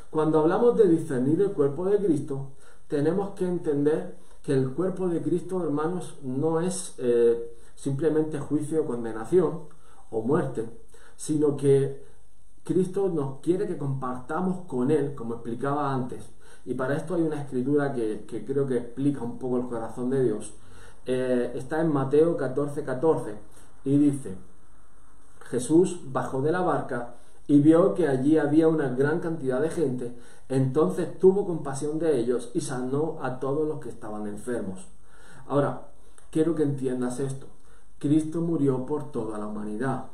Cuando 0.10 0.40
hablamos 0.40 0.78
de 0.78 0.88
discernir 0.88 1.42
el 1.42 1.52
cuerpo 1.52 1.86
de 1.86 1.98
Cristo, 1.98 2.52
tenemos 2.88 3.32
que 3.32 3.46
entender 3.46 4.16
que 4.42 4.54
el 4.54 4.72
cuerpo 4.72 5.10
de 5.10 5.22
Cristo, 5.22 5.62
hermanos, 5.62 6.18
no 6.24 6.62
es 6.62 6.96
eh, 6.98 7.58
simplemente 7.76 8.40
juicio 8.40 8.84
o 8.84 8.86
condenación 8.86 9.77
o 10.12 10.22
muerte, 10.22 10.70
sino 11.16 11.58
que 11.58 12.06
Cristo 12.64 13.10
nos 13.10 13.40
quiere 13.40 13.68
que 13.68 13.78
compartamos 13.78 14.66
con 14.68 14.92
Él, 14.92 15.16
como 15.16 15.36
explicaba 15.36 15.94
antes. 15.94 16.24
Y 16.66 16.74
para 16.74 16.96
esto 16.96 17.16
hay 17.16 17.22
una 17.22 17.42
escritura 17.42 17.94
que, 17.94 18.26
que 18.28 18.46
creo 18.46 18.68
que 18.68 18.78
explica 18.78 19.24
un 19.24 19.40
poco 19.40 19.58
el 19.58 19.68
corazón 19.68 20.10
de 20.10 20.24
Dios, 20.24 20.54
eh, 21.10 21.54
está 21.56 21.80
en 21.80 21.94
Mateo 21.94 22.36
14, 22.36 22.84
14 22.84 23.36
y 23.86 23.98
dice, 23.98 24.36
Jesús 25.50 26.02
bajó 26.12 26.42
de 26.42 26.52
la 26.52 26.60
barca 26.60 27.16
y 27.48 27.62
vio 27.62 27.94
que 27.94 28.10
allí 28.10 28.38
había 28.38 28.68
una 28.68 28.90
gran 28.90 29.22
cantidad 29.22 29.62
de 29.62 29.70
gente, 29.70 30.14
entonces 30.50 31.18
tuvo 31.18 31.46
compasión 31.46 31.98
de 31.98 32.20
ellos 32.20 32.52
y 32.54 32.60
sanó 32.60 33.20
a 33.22 33.40
todos 33.40 33.66
los 33.66 33.80
que 33.80 33.88
estaban 33.88 34.28
enfermos. 34.28 34.86
Ahora, 35.48 35.88
quiero 36.30 36.56
que 36.56 36.64
entiendas 36.64 37.22
esto. 37.22 37.48
Cristo 38.00 38.42
murió 38.42 38.86
por 38.86 39.12
toda 39.12 39.38
la 39.38 39.48
humanidad. 39.48 40.06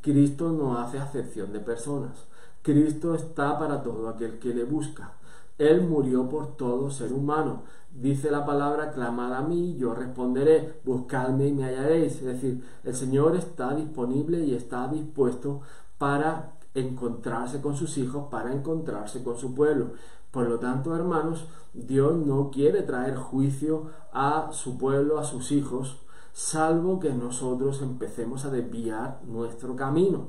Cristo 0.00 0.50
no 0.52 0.78
hace 0.78 0.98
acepción 0.98 1.52
de 1.52 1.60
personas. 1.60 2.26
Cristo 2.62 3.14
está 3.14 3.58
para 3.58 3.82
todo 3.82 4.08
aquel 4.08 4.38
que 4.38 4.54
le 4.54 4.64
busca. 4.64 5.12
Él 5.58 5.82
murió 5.82 6.28
por 6.28 6.56
todo 6.56 6.90
ser 6.90 7.12
humano. 7.12 7.62
Dice 7.90 8.30
la 8.30 8.46
palabra, 8.46 8.92
clamad 8.92 9.34
a 9.34 9.42
mí, 9.42 9.76
yo 9.76 9.92
responderé, 9.94 10.80
buscadme 10.84 11.48
y 11.48 11.52
me 11.52 11.64
hallaréis. 11.64 12.16
Es 12.16 12.24
decir, 12.24 12.64
el 12.84 12.94
Señor 12.94 13.36
está 13.36 13.74
disponible 13.74 14.40
y 14.44 14.54
está 14.54 14.88
dispuesto 14.88 15.62
para 15.98 16.52
encontrarse 16.74 17.60
con 17.60 17.76
sus 17.76 17.98
hijos, 17.98 18.28
para 18.30 18.52
encontrarse 18.52 19.22
con 19.22 19.36
su 19.36 19.54
pueblo. 19.54 19.92
Por 20.30 20.48
lo 20.48 20.58
tanto, 20.58 20.94
hermanos, 20.94 21.46
Dios 21.74 22.14
no 22.14 22.50
quiere 22.50 22.82
traer 22.82 23.16
juicio 23.16 23.90
a 24.12 24.50
su 24.52 24.78
pueblo, 24.78 25.18
a 25.18 25.24
sus 25.24 25.50
hijos, 25.50 25.96
salvo 26.32 27.00
que 27.00 27.12
nosotros 27.12 27.82
empecemos 27.82 28.44
a 28.44 28.50
desviar 28.50 29.20
nuestro 29.26 29.76
camino. 29.76 30.28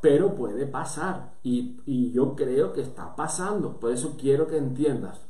Pero 0.00 0.34
puede 0.34 0.66
pasar 0.66 1.34
y, 1.42 2.12
yo 2.12 2.36
creo 2.36 2.72
que 2.72 2.82
está 2.82 3.16
pasando. 3.16 3.80
Por 3.80 3.92
eso 3.92 4.16
quiero 4.18 4.46
que 4.46 4.58
entiendas 4.58 5.20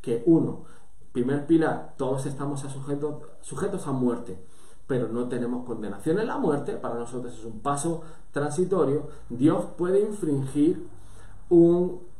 que 0.00 0.22
uno, 0.26 0.64
primer 1.12 1.46
pilar, 1.46 1.94
todos 1.96 2.26
estamos 2.26 2.60
sujetos, 2.60 3.22
sujetos 3.40 3.86
a 3.86 3.92
muerte, 3.92 4.38
pero 4.86 5.08
no 5.08 5.28
tenemos 5.28 5.64
condenación 5.64 6.18
en 6.18 6.26
la 6.26 6.38
muerte, 6.38 6.76
para 6.76 6.96
nosotros 6.96 7.34
es 7.34 7.44
un 7.44 7.60
paso 7.60 8.02
transitorio, 8.32 9.08
Dios 9.30 9.64
puede 9.78 10.00
infringir 10.00 10.88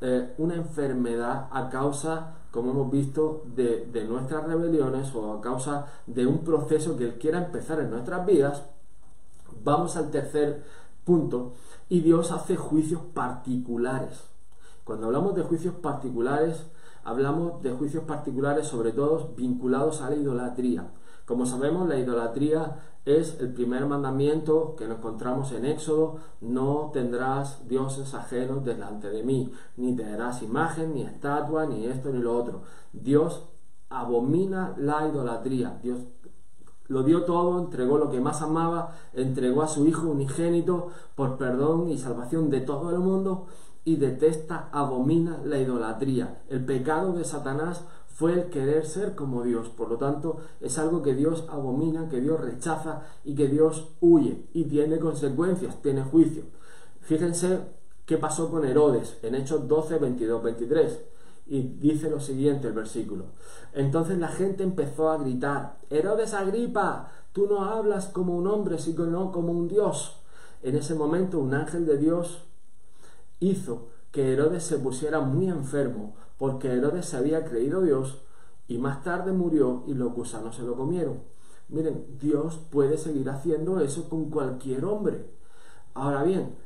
eh, 0.01 0.35
una 0.39 0.55
enfermedad 0.55 1.49
a 1.51 1.69
causa, 1.69 2.35
como 2.55 2.71
hemos 2.71 2.89
visto, 2.89 3.43
de, 3.57 4.07
nuestras 4.09 4.47
rebeliones 4.47 5.13
o 5.13 5.33
a 5.33 5.41
causa 5.41 5.87
de 6.07 6.25
un 6.25 6.45
proceso 6.45 6.97
que 6.97 7.03
Él 7.03 7.19
quiera 7.19 7.45
empezar 7.45 7.81
en 7.81 7.91
nuestras 7.91 8.25
vidas. 8.25 8.63
Vamos 9.65 9.97
al 9.97 10.13
tercer 10.13 10.63
punto, 11.05 11.55
y 11.89 11.99
Dios 11.99 12.31
hace 12.31 12.55
juicios 12.55 13.01
particulares. 13.13 14.23
Cuando 14.85 15.07
hablamos 15.07 15.35
de 15.35 15.43
juicios 15.43 15.75
particulares, 15.75 16.65
hablamos 17.03 17.61
de 17.61 17.73
juicios 17.73 18.05
particulares 18.05 18.69
sobre 18.69 18.93
todo 18.93 19.33
vinculados 19.37 20.01
a 20.01 20.11
la 20.11 20.17
idolatría. 20.17 20.87
Como 21.27 21.47
sabemos, 21.47 21.89
la 21.89 21.99
idolatría 21.99 22.77
es 23.05 23.39
el 23.41 23.53
primer 23.53 23.87
mandamiento 23.87 24.75
que 24.77 24.87
nos 24.87 24.99
encontramos 24.99 25.53
en 25.53 25.65
Éxodo, 25.65 26.17
no 26.41 26.91
tendrás 26.93 27.69
dioses 27.69 28.15
ajenos 28.15 28.65
delante 28.65 29.11
de 29.11 29.23
mí, 29.23 29.53
ni 29.77 29.95
te 29.97 30.05
imagen, 30.43 30.95
ni 30.95 31.03
estatua, 31.03 31.67
ni 31.67 31.87
esto, 31.87 32.11
ni 32.11 32.21
lo 32.21 32.37
otro. 32.37 32.63
Dios 32.93 33.45
abomina 33.91 34.75
la 34.79 35.09
idolatría. 35.09 35.79
Dios 35.83 36.01
lo 36.89 37.03
dio 37.03 37.25
todo, 37.25 37.59
entregó 37.59 37.99
lo 37.99 38.11
que 38.11 38.21
más 38.21 38.43
amaba, 38.43 38.95
entregó 39.15 39.63
a 39.63 39.69
su 39.69 39.87
Hijo 39.87 40.07
unigénito 40.09 40.89
por 41.15 41.39
perdón 41.39 41.89
y 41.89 41.99
salvación 41.99 42.51
de 42.51 42.61
todo 42.61 42.91
el 42.91 42.99
mundo 42.99 43.47
y 43.85 43.97
detesta, 43.97 44.69
abomina 44.73 45.41
la 45.45 45.59
idolatría. 45.59 46.43
El 46.49 46.65
pecado 46.65 47.13
de 47.13 47.25
Satanás 47.25 47.85
fue 48.15 48.33
el 48.33 48.45
querer 48.49 48.87
ser 48.87 49.17
como 49.17 49.43
Dios. 49.43 49.69
Por 49.69 49.91
lo 49.91 49.99
tanto, 49.99 50.39
es 50.61 50.79
algo 50.79 51.03
que 51.03 51.15
Dios 51.15 51.45
abomina, 51.49 52.09
que 52.09 52.21
Dios 52.21 52.41
rechaza 52.41 53.03
y 53.25 53.35
que 53.35 53.49
Dios 53.49 53.89
huye 54.01 54.47
y 54.53 54.65
tiene 54.65 55.01
consecuencias, 55.01 55.83
tiene 55.83 56.05
juicio. 56.05 56.45
Fíjense 57.01 57.59
qué 58.07 58.17
pasó 58.17 58.51
con 58.51 58.65
Herodes 58.65 59.19
en 59.23 59.35
Hechos 59.35 59.67
12, 59.67 59.99
22, 59.99 60.43
23. 60.45 61.01
Y 61.47 61.63
dice 61.63 62.09
lo 62.09 62.21
siguiente 62.21 62.69
el 62.69 62.73
versículo. 62.73 63.25
Entonces 63.73 64.17
la 64.19 64.29
gente 64.29 64.63
empezó 64.63 65.11
a 65.11 65.19
gritar, 65.19 65.79
Herodes 65.91 66.35
Agripa, 66.35 67.11
tú 67.33 67.49
no 67.49 67.65
hablas 67.65 68.07
como 68.07 68.37
un 68.37 68.47
hombre, 68.47 68.79
sino 68.79 69.33
como 69.33 69.53
un 69.53 69.67
Dios. 69.67 70.23
En 70.63 70.77
ese 70.77 70.95
momento 70.95 71.41
un 71.41 71.53
ángel 71.53 71.85
de 71.85 71.99
Dios 71.99 72.45
hizo 73.41 73.89
que 74.13 74.33
Herodes 74.33 74.63
se 74.63 74.79
pusiera 74.79 75.19
muy 75.19 75.49
enfermo, 75.49 76.15
porque 76.39 76.73
Herodes 76.73 77.07
se 77.07 77.17
había 77.17 77.45
creído 77.45 77.83
Dios 77.83 78.23
y 78.69 78.79
más 78.79 79.03
tarde 79.05 79.33
murió 79.33 79.85
y 79.87 79.95
los 79.95 80.13
gusanos 80.13 80.57
se 80.57 80.63
lo 80.63 80.75
comieron. 80.75 81.23
Miren, 81.69 82.07
Dios 82.21 82.61
puede 82.71 82.99
seguir 82.99 83.29
haciendo 83.31 83.81
eso 83.81 84.09
con 84.09 84.31
cualquier 84.31 84.85
hombre. 84.85 85.27
Ahora 85.95 86.23
bien, 86.23 86.57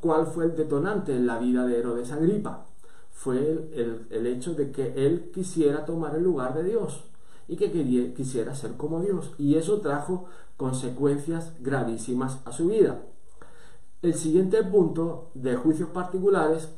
¿cuál 0.00 0.26
fue 0.26 0.44
el 0.44 0.56
detonante 0.56 1.14
en 1.14 1.26
la 1.26 1.38
vida 1.38 1.66
de 1.66 1.78
Herodes 1.78 2.12
Agripa? 2.12 2.66
Fue 3.10 3.38
el, 3.38 4.26
hecho 4.26 4.54
de 4.54 4.70
que 4.70 5.06
él 5.06 5.30
quisiera 5.32 5.84
tomar 5.86 6.14
el 6.14 6.22
lugar 6.22 6.54
de 6.54 6.64
Dios 6.64 7.04
y 7.48 7.56
que 7.56 7.70
quisiera 8.14 8.54
ser 8.54 8.76
como 8.76 9.00
Dios. 9.00 9.32
Y 9.38 9.54
eso 9.54 9.80
trajo 9.80 10.26
consecuencias 10.56 11.52
gravísimas 11.60 12.38
a 12.44 12.52
su 12.52 12.68
vida. 12.68 13.02
El 14.02 14.14
siguiente 14.14 14.62
punto 14.62 15.30
de 15.34 15.56
juicios 15.56 15.88
particulares 15.90 16.68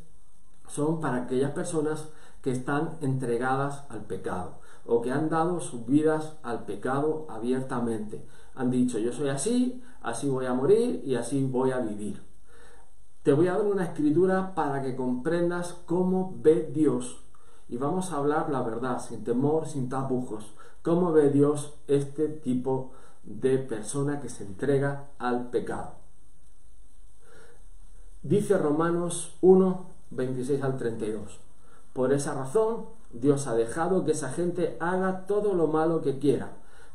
son 0.68 1.00
para 1.00 1.24
aquellas 1.24 1.50
personas 1.50 2.08
que 2.42 2.52
están 2.52 2.98
entregadas 3.00 3.84
al 3.88 4.04
pecado 4.04 4.58
o 4.86 5.02
que 5.02 5.12
han 5.12 5.28
dado 5.28 5.60
sus 5.60 5.84
vidas 5.86 6.38
al 6.42 6.64
pecado 6.64 7.26
abiertamente. 7.28 8.24
Han 8.54 8.70
dicho, 8.70 8.98
yo 8.98 9.12
soy 9.12 9.28
así, 9.28 9.82
así 10.00 10.28
voy 10.28 10.46
a 10.46 10.54
morir 10.54 11.02
y 11.04 11.14
así 11.14 11.44
voy 11.44 11.72
a 11.72 11.78
vivir. 11.78 12.22
Te 13.22 13.34
voy 13.34 13.48
a 13.48 13.58
dar 13.58 13.66
una 13.66 13.84
escritura 13.84 14.54
para 14.54 14.80
que 14.80 14.96
comprendas 14.96 15.74
cómo 15.84 16.34
ve 16.40 16.70
Dios. 16.72 17.22
Y 17.68 17.76
vamos 17.76 18.12
a 18.12 18.16
hablar 18.16 18.48
la 18.48 18.62
verdad, 18.62 18.98
sin 18.98 19.24
temor, 19.24 19.66
sin 19.66 19.90
tapujos. 19.90 20.54
Cómo 20.82 21.12
ve 21.12 21.28
Dios 21.30 21.74
este 21.86 22.28
tipo 22.28 22.92
de 23.24 23.58
persona 23.58 24.20
que 24.20 24.30
se 24.30 24.44
entrega 24.44 25.10
al 25.18 25.50
pecado. 25.50 25.92
Dice 28.22 28.56
Romanos 28.56 29.36
1, 29.42 29.86
26 30.10 30.62
al 30.62 30.78
32. 30.78 31.47
Por 31.98 32.12
esa 32.12 32.32
razón, 32.32 32.84
Dios 33.12 33.48
ha 33.48 33.56
dejado 33.56 34.04
que 34.04 34.12
esa 34.12 34.30
gente 34.30 34.76
haga 34.78 35.26
todo 35.26 35.54
lo 35.54 35.66
malo 35.66 36.00
que 36.00 36.20
quiera. 36.20 36.52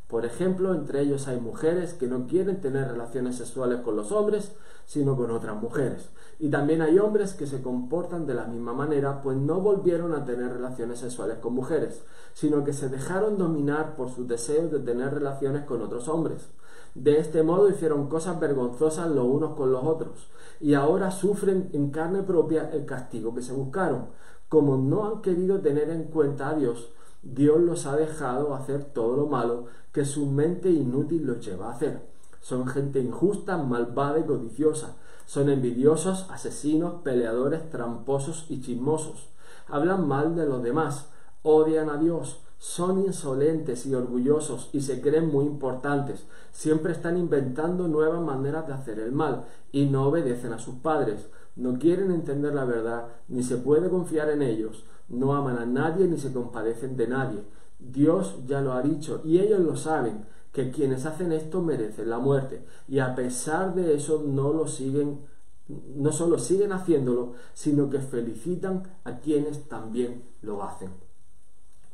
Por 0.07 0.23
ejemplo, 0.23 0.73
entre 0.73 1.01
ellos 1.01 1.27
hay 1.27 1.41
mujeres 1.41 1.93
que 1.93 2.07
no 2.07 2.25
quieren 2.25 2.61
tener 2.61 2.87
relaciones 2.87 3.35
sexuales 3.35 3.81
con 3.81 3.97
los 3.97 4.13
hombres, 4.13 4.53
sino 4.85 5.17
con 5.17 5.29
otras 5.31 5.61
mujeres. 5.61 6.07
Y 6.39 6.49
también 6.49 6.81
hay 6.81 6.99
hombres 6.99 7.33
que 7.33 7.47
se 7.47 7.61
comportan 7.61 8.25
de 8.25 8.33
la 8.33 8.45
misma 8.45 8.71
manera, 8.71 9.21
pues 9.21 9.35
no 9.35 9.59
volvieron 9.59 10.13
a 10.13 10.23
tener 10.23 10.53
relaciones 10.53 10.99
sexuales 10.99 11.39
con 11.39 11.53
mujeres, 11.53 12.05
sino 12.33 12.63
que 12.63 12.71
se 12.71 12.87
dejaron 12.87 13.37
dominar 13.37 13.97
por 13.97 14.09
sus 14.09 14.25
deseos 14.25 14.71
de 14.71 14.79
tener 14.79 15.13
relaciones 15.13 15.65
con 15.65 15.81
otros 15.81 16.07
hombres. 16.07 16.47
De 16.95 17.19
este 17.19 17.43
modo 17.43 17.67
hicieron 17.67 18.07
cosas 18.07 18.39
vergonzosas 18.39 19.09
los 19.09 19.25
unos 19.25 19.57
con 19.57 19.69
los 19.69 19.83
otros, 19.83 20.29
y 20.61 20.75
ahora 20.75 21.11
sufren 21.11 21.71
en 21.73 21.89
carne 21.91 22.23
propia 22.23 22.69
el 22.71 22.85
castigo 22.85 23.35
que 23.35 23.41
se 23.41 23.51
buscaron. 23.51 24.23
Como 24.53 24.77
no 24.77 25.07
han 25.07 25.21
querido 25.23 25.61
tener 25.61 25.89
en 25.89 26.03
cuenta 26.03 26.49
a 26.49 26.53
Dios, 26.53 26.91
Dios 27.23 27.59
los 27.59 27.87
ha 27.87 27.95
dejado 27.95 28.53
hacer 28.53 28.83
todo 28.83 29.17
lo 29.17 29.25
malo 29.25 29.65
que 29.91 30.05
su 30.05 30.27
mente 30.27 30.69
inútil 30.69 31.25
los 31.25 31.43
lleva 31.43 31.69
a 31.69 31.71
hacer. 31.73 32.01
Son 32.39 32.67
gente 32.67 32.99
injusta, 32.99 33.57
malvada 33.57 34.19
y 34.19 34.25
codiciosa. 34.25 34.95
Son 35.25 35.49
envidiosos, 35.49 36.27
asesinos, 36.29 37.01
peleadores, 37.01 37.67
tramposos 37.71 38.45
y 38.47 38.61
chismosos. 38.61 39.27
Hablan 39.67 40.07
mal 40.07 40.35
de 40.35 40.45
los 40.45 40.61
demás, 40.61 41.07
odian 41.41 41.89
a 41.89 41.97
Dios, 41.97 42.39
son 42.59 42.99
insolentes 43.03 43.87
y 43.87 43.95
orgullosos 43.95 44.69
y 44.71 44.81
se 44.81 45.01
creen 45.01 45.31
muy 45.31 45.45
importantes. 45.45 46.27
Siempre 46.51 46.91
están 46.91 47.17
inventando 47.17 47.87
nuevas 47.87 48.21
maneras 48.21 48.67
de 48.67 48.73
hacer 48.73 48.99
el 48.99 49.13
mal 49.13 49.45
y 49.71 49.87
no 49.87 50.09
obedecen 50.09 50.53
a 50.53 50.59
sus 50.59 50.75
padres. 50.75 51.27
No 51.55 51.77
quieren 51.77 52.11
entender 52.11 52.53
la 52.53 52.65
verdad, 52.65 53.07
ni 53.27 53.43
se 53.43 53.57
puede 53.57 53.89
confiar 53.89 54.29
en 54.29 54.41
ellos. 54.41 54.85
No 55.09 55.35
aman 55.35 55.57
a 55.57 55.65
nadie 55.65 56.07
ni 56.07 56.17
se 56.17 56.33
compadecen 56.33 56.97
de 56.97 57.07
nadie. 57.07 57.43
Dios 57.79 58.37
ya 58.47 58.61
lo 58.61 58.73
ha 58.73 58.81
dicho 58.81 59.21
y 59.23 59.39
ellos 59.39 59.59
lo 59.59 59.75
saben, 59.75 60.25
que 60.51 60.71
quienes 60.71 61.05
hacen 61.05 61.31
esto 61.31 61.61
merecen 61.61 62.09
la 62.09 62.19
muerte. 62.19 62.65
Y 62.87 62.99
a 62.99 63.15
pesar 63.15 63.75
de 63.75 63.95
eso 63.95 64.23
no 64.25 64.53
lo 64.53 64.67
siguen, 64.67 65.19
no 65.67 66.11
solo 66.11 66.37
siguen 66.37 66.71
haciéndolo, 66.71 67.33
sino 67.53 67.89
que 67.89 67.99
felicitan 67.99 68.83
a 69.03 69.19
quienes 69.19 69.67
también 69.67 70.23
lo 70.41 70.63
hacen. 70.63 70.91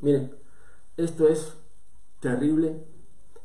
Miren, 0.01 0.35
esto 0.97 1.27
es 1.27 1.53
terrible, 2.19 2.83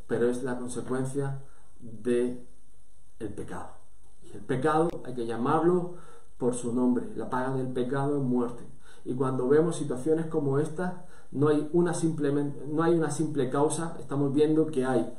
pero 0.06 0.28
es 0.28 0.42
la 0.42 0.58
consecuencia 0.58 1.40
de 1.80 2.44
el 3.20 3.28
pecado. 3.28 3.83
El 4.34 4.40
pecado 4.40 4.88
hay 5.04 5.14
que 5.14 5.26
llamarlo 5.26 5.94
por 6.38 6.54
su 6.54 6.74
nombre. 6.74 7.06
La 7.16 7.30
paga 7.30 7.54
del 7.54 7.68
pecado 7.68 8.16
es 8.18 8.22
muerte. 8.22 8.64
Y 9.04 9.14
cuando 9.14 9.48
vemos 9.48 9.76
situaciones 9.76 10.26
como 10.26 10.58
esta, 10.58 11.06
no 11.30 11.48
hay 11.48 11.68
una, 11.72 11.92
no 12.68 12.82
hay 12.82 12.94
una 12.94 13.10
simple 13.10 13.50
causa, 13.50 13.96
estamos 14.00 14.32
viendo 14.32 14.66
que 14.66 14.84
hay 14.84 15.12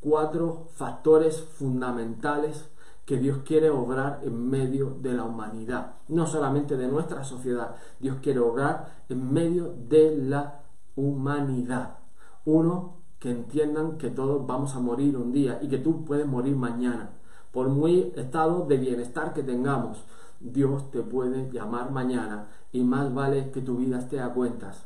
cuatro 0.00 0.68
factores 0.74 1.40
fundamentales 1.40 2.68
que 3.04 3.18
Dios 3.18 3.38
quiere 3.44 3.70
obrar 3.70 4.20
en 4.22 4.48
medio 4.48 4.96
de 5.00 5.12
la 5.12 5.24
humanidad, 5.24 5.96
no 6.08 6.26
solamente 6.26 6.76
de 6.76 6.88
nuestra 6.88 7.24
sociedad, 7.24 7.76
Dios 7.98 8.18
quiere 8.22 8.38
obrar 8.38 9.02
en 9.08 9.32
medio 9.32 9.74
de 9.88 10.16
la 10.16 10.62
humanidad. 10.94 11.98
Uno, 12.44 13.02
que 13.18 13.30
entiendan 13.30 13.98
que 13.98 14.10
todos 14.10 14.46
vamos 14.46 14.74
a 14.74 14.80
morir 14.80 15.16
un 15.16 15.32
día 15.32 15.58
y 15.62 15.68
que 15.68 15.78
tú 15.78 16.04
puedes 16.04 16.26
morir 16.26 16.56
mañana. 16.56 17.10
Por 17.52 17.68
muy 17.68 18.12
estado 18.16 18.66
de 18.66 18.78
bienestar 18.78 19.34
que 19.34 19.42
tengamos, 19.42 20.04
Dios 20.40 20.90
te 20.90 21.02
puede 21.02 21.50
llamar 21.52 21.92
mañana 21.92 22.48
y 22.72 22.82
más 22.82 23.12
vale 23.14 23.50
que 23.50 23.60
tu 23.60 23.76
vida 23.76 23.98
esté 23.98 24.20
a 24.20 24.32
cuentas. 24.32 24.84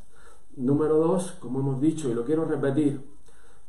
Número 0.57 0.96
dos, 0.96 1.33
como 1.40 1.61
hemos 1.61 1.81
dicho 1.81 2.09
y 2.09 2.14
lo 2.14 2.24
quiero 2.24 2.44
repetir, 2.44 3.07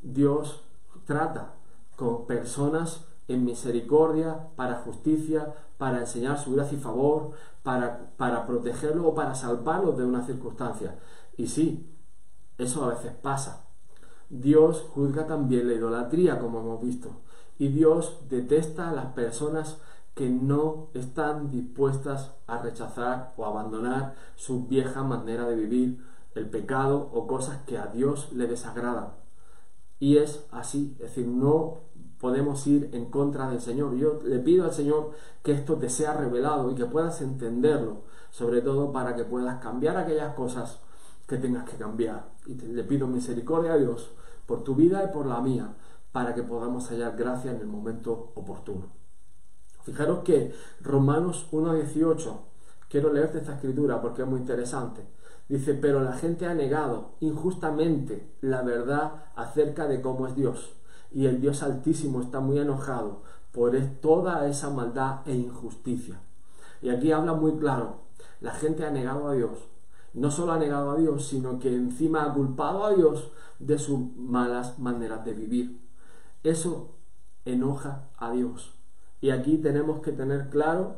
Dios 0.02 0.64
trata 1.06 1.54
con 1.96 2.26
personas 2.26 3.06
en 3.28 3.46
misericordia, 3.46 4.48
para 4.56 4.76
justicia, 4.76 5.54
para 5.78 6.00
enseñar 6.00 6.40
su 6.40 6.54
gracia 6.54 6.78
y 6.78 6.82
favor, 6.82 7.32
para, 7.64 8.12
para 8.18 8.46
protegerlos 8.46 9.06
o 9.06 9.14
para 9.14 9.36
salvarlos 9.36 9.98
de 9.98 10.06
una 10.06 10.26
circunstancia. 10.26 10.98
Y 11.36 11.48
sí, 11.48 11.86
eso 12.58 12.86
a 12.86 12.90
veces 12.90 13.14
pasa. 13.14 13.66
Dios 14.30 14.86
juzga 14.94 15.28
también 15.28 15.68
la 15.68 15.74
idolatría, 15.74 16.40
como 16.40 16.60
hemos 16.60 16.82
visto. 16.82 17.10
Y 17.58 17.70
Dios 17.70 18.20
detesta 18.30 18.90
a 18.90 18.94
las 18.94 19.08
personas 19.08 19.78
que 20.16 20.30
no 20.30 20.88
están 20.94 21.52
dispuestas 21.52 22.34
a 22.48 22.60
rechazar 22.62 23.34
o 23.38 23.46
abandonar 23.46 24.16
su 24.36 24.66
vieja 24.66 25.04
manera 25.04 25.48
de 25.48 25.56
vivir, 25.56 26.04
el 26.34 26.50
pecado 26.50 27.10
o 27.14 27.28
cosas 27.28 27.62
que 27.66 27.78
a 27.78 27.88
Dios 27.88 28.32
le 28.32 28.48
desagradan. 28.48 29.14
Y 30.00 30.18
es 30.18 30.46
así, 30.52 30.96
es 31.00 31.10
decir, 31.10 31.28
no 31.28 31.80
podemos 32.20 32.66
ir 32.68 32.90
en 32.94 33.06
contra 33.06 33.50
del 33.50 33.62
Señor. 33.62 33.96
Yo 33.96 34.20
le 34.24 34.40
pido 34.40 34.66
al 34.66 34.74
Señor 34.74 35.12
que 35.44 35.52
esto 35.52 35.76
te 35.76 35.90
sea 35.90 36.14
revelado 36.14 36.72
y 36.72 36.76
que 36.76 36.86
puedas 36.86 37.22
entenderlo, 37.22 38.04
sobre 38.32 38.62
todo 38.62 38.92
para 38.92 39.16
que 39.16 39.24
puedas 39.24 39.62
cambiar 39.62 39.98
aquellas 39.98 40.34
cosas 40.36 40.80
que 41.28 41.38
tengas 41.38 41.70
que 41.70 41.78
cambiar. 41.78 42.30
Y 42.46 42.56
le 42.56 42.84
pido 42.84 43.08
misericordia 43.08 43.74
a 43.74 43.78
Dios 43.78 44.10
por 44.46 44.64
tu 44.64 44.76
vida 44.76 45.04
y 45.04 45.14
por 45.14 45.26
la 45.26 45.42
mía, 45.42 45.76
para 46.12 46.34
que 46.34 46.44
podamos 46.44 46.90
hallar 46.90 47.16
gracia 47.16 47.52
en 47.52 47.62
el 47.62 47.68
momento 47.68 48.32
oportuno. 48.36 48.88
Fijaros 49.84 50.20
que 50.20 50.54
Romanos 50.82 51.48
1.18, 51.52 52.38
quiero 52.90 53.14
leerte 53.14 53.38
esta 53.38 53.54
escritura 53.54 54.02
porque 54.02 54.24
es 54.24 54.28
muy 54.28 54.40
interesante. 54.40 55.06
Dice, 55.48 55.76
pero 55.76 56.02
la 56.02 56.14
gente 56.14 56.46
ha 56.46 56.54
negado 56.54 57.12
injustamente 57.22 58.34
la 58.42 58.64
verdad 58.64 59.32
acerca 59.36 59.88
de 59.88 60.02
cómo 60.02 60.28
es 60.28 60.36
Dios. 60.36 60.74
Y 61.12 61.26
el 61.26 61.40
Dios 61.40 61.64
Altísimo 61.64 62.22
está 62.22 62.42
muy 62.42 62.60
enojado 62.60 63.22
por 63.54 63.78
toda 64.02 64.48
esa 64.48 64.70
maldad 64.70 65.22
e 65.26 65.34
injusticia. 65.34 66.20
Y 66.82 66.90
aquí 66.90 67.12
habla 67.12 67.34
muy 67.34 67.54
claro, 67.58 68.02
la 68.42 68.52
gente 68.52 68.86
ha 68.86 68.92
negado 68.92 69.30
a 69.30 69.34
Dios. 69.34 69.58
No 70.14 70.32
solo 70.32 70.52
ha 70.52 70.60
negado 70.60 70.92
a 70.92 70.98
Dios, 70.98 71.28
sino 71.28 71.60
que 71.60 71.74
encima 71.74 72.24
ha 72.24 72.34
culpado 72.34 72.86
a 72.86 72.94
Dios 72.94 73.32
de 73.60 73.80
sus 73.80 74.00
malas 74.18 74.80
maneras 74.80 75.24
de 75.24 75.34
vivir. 75.34 75.87
Eso 76.44 76.96
enoja 77.46 78.10
a 78.18 78.32
Dios. 78.32 78.74
Y 79.22 79.32
aquí 79.32 79.58
tenemos 79.58 80.02
que 80.02 80.12
tener 80.12 80.50
claro 80.50 80.98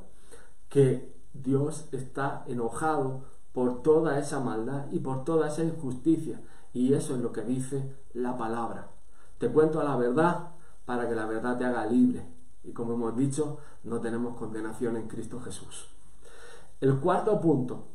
que 0.69 1.13
Dios 1.33 1.87
está 1.91 2.43
enojado 2.47 3.23
por 3.53 3.81
toda 3.81 4.19
esa 4.19 4.39
maldad 4.39 4.85
y 4.91 4.99
por 4.99 5.23
toda 5.23 5.47
esa 5.47 5.63
injusticia. 5.63 6.41
Y 6.73 6.93
eso 6.93 7.15
es 7.15 7.21
lo 7.21 7.31
que 7.31 7.41
dice 7.41 7.95
la 8.13 8.37
palabra. 8.37 8.91
Te 9.37 9.49
cuento 9.49 9.81
la 9.83 9.95
verdad 9.95 10.49
para 10.85 11.07
que 11.07 11.15
la 11.15 11.25
verdad 11.25 11.57
te 11.57 11.65
haga 11.65 11.85
libre. 11.85 12.25
Y 12.63 12.73
como 12.73 12.93
hemos 12.93 13.15
dicho, 13.15 13.59
no 13.83 13.99
tenemos 13.99 14.37
condenación 14.37 14.97
en 14.97 15.07
Cristo 15.07 15.39
Jesús. 15.39 15.87
El 16.81 16.99
cuarto 16.99 17.39
punto, 17.39 17.87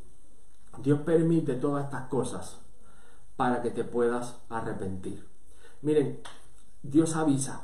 Dios 0.83 1.01
permite 1.01 1.55
todas 1.55 1.85
estas 1.85 2.09
cosas 2.09 2.59
para 3.37 3.63
que 3.63 3.71
te 3.71 3.85
puedas 3.85 4.37
arrepentir. 4.49 5.27
Miren, 5.83 6.21
Dios 6.85 7.17
avisa. 7.17 7.63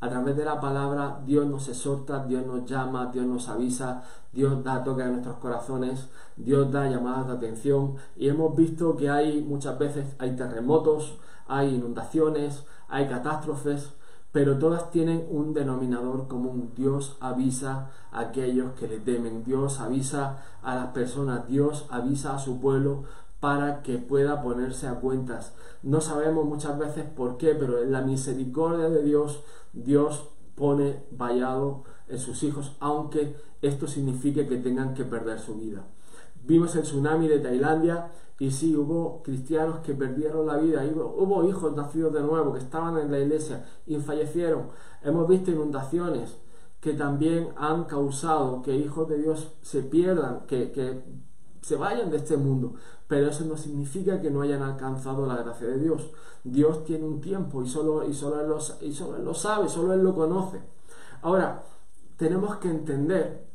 A 0.00 0.08
través 0.08 0.34
de 0.34 0.44
la 0.44 0.58
palabra 0.60 1.20
Dios 1.26 1.46
nos 1.46 1.68
exhorta, 1.68 2.24
Dios 2.24 2.46
nos 2.46 2.64
llama, 2.64 3.10
Dios 3.12 3.26
nos 3.26 3.48
avisa, 3.48 4.02
Dios 4.32 4.64
da 4.64 4.82
toque 4.82 5.02
a 5.02 5.08
nuestros 5.08 5.36
corazones, 5.36 6.08
Dios 6.36 6.72
da 6.72 6.88
llamadas 6.88 7.26
de 7.26 7.32
atención 7.34 7.96
y 8.16 8.28
hemos 8.28 8.56
visto 8.56 8.96
que 8.96 9.10
hay 9.10 9.42
muchas 9.42 9.78
veces 9.78 10.06
hay 10.18 10.36
terremotos, 10.36 11.18
hay 11.46 11.74
inundaciones, 11.74 12.64
hay 12.88 13.08
catástrofes, 13.08 13.90
pero 14.32 14.58
todas 14.58 14.90
tienen 14.90 15.26
un 15.30 15.52
denominador 15.52 16.28
común. 16.28 16.72
Dios 16.76 17.16
avisa 17.20 17.90
a 18.10 18.20
aquellos 18.20 18.72
que 18.72 18.88
le 18.88 19.00
temen, 19.00 19.44
Dios 19.44 19.80
avisa 19.80 20.38
a 20.62 20.74
las 20.74 20.88
personas, 20.88 21.46
Dios 21.46 21.86
avisa 21.90 22.36
a 22.36 22.38
su 22.38 22.58
pueblo 22.58 23.04
para 23.40 23.82
que 23.82 23.98
pueda 23.98 24.42
ponerse 24.42 24.86
a 24.86 25.00
cuentas. 25.00 25.54
No 25.82 26.00
sabemos 26.00 26.44
muchas 26.44 26.78
veces 26.78 27.04
por 27.04 27.36
qué, 27.36 27.54
pero 27.54 27.82
en 27.82 27.92
la 27.92 28.02
misericordia 28.02 28.88
de 28.88 29.02
Dios, 29.02 29.44
Dios 29.72 30.28
pone 30.54 31.04
vallado 31.10 31.84
en 32.08 32.18
sus 32.18 32.42
hijos, 32.42 32.76
aunque 32.80 33.36
esto 33.62 33.86
signifique 33.86 34.46
que 34.46 34.56
tengan 34.56 34.94
que 34.94 35.04
perder 35.04 35.38
su 35.38 35.56
vida. 35.56 35.84
Vimos 36.44 36.76
el 36.76 36.82
tsunami 36.82 37.28
de 37.28 37.40
Tailandia 37.40 38.10
y 38.38 38.50
sí, 38.50 38.76
hubo 38.76 39.22
cristianos 39.22 39.80
que 39.80 39.94
perdieron 39.94 40.46
la 40.46 40.58
vida, 40.58 40.84
hubo 40.94 41.48
hijos 41.48 41.74
nacidos 41.74 42.12
de 42.12 42.20
nuevo 42.20 42.52
que 42.52 42.58
estaban 42.58 42.98
en 42.98 43.10
la 43.10 43.18
iglesia 43.18 43.64
y 43.86 43.96
fallecieron. 43.96 44.68
Hemos 45.02 45.26
visto 45.26 45.50
inundaciones 45.50 46.36
que 46.80 46.92
también 46.92 47.48
han 47.56 47.84
causado 47.84 48.62
que 48.62 48.76
hijos 48.76 49.08
de 49.08 49.18
Dios 49.18 49.52
se 49.62 49.82
pierdan, 49.82 50.46
que, 50.46 51.02
se 51.62 51.76
vayan 51.76 52.10
de 52.10 52.18
este 52.18 52.36
mundo. 52.36 52.74
Pero 53.08 53.28
eso 53.28 53.44
no 53.44 53.56
significa 53.56 54.20
que 54.20 54.30
no 54.30 54.42
hayan 54.42 54.62
alcanzado 54.62 55.26
la 55.26 55.36
gracia 55.36 55.66
de 55.68 55.78
Dios. 55.78 56.10
Dios 56.42 56.84
tiene 56.84 57.04
un 57.04 57.20
tiempo 57.20 57.62
y 57.62 57.68
solo, 57.68 58.08
y 58.08 58.14
solo, 58.14 58.40
él, 58.40 58.48
lo, 58.48 58.58
y 58.80 58.92
solo 58.92 59.16
él 59.16 59.24
lo 59.24 59.34
sabe, 59.34 59.68
solo 59.68 59.92
Él 59.92 60.02
lo 60.02 60.14
conoce. 60.14 60.60
Ahora, 61.22 61.62
tenemos 62.16 62.56
que 62.56 62.68
entender 62.68 63.46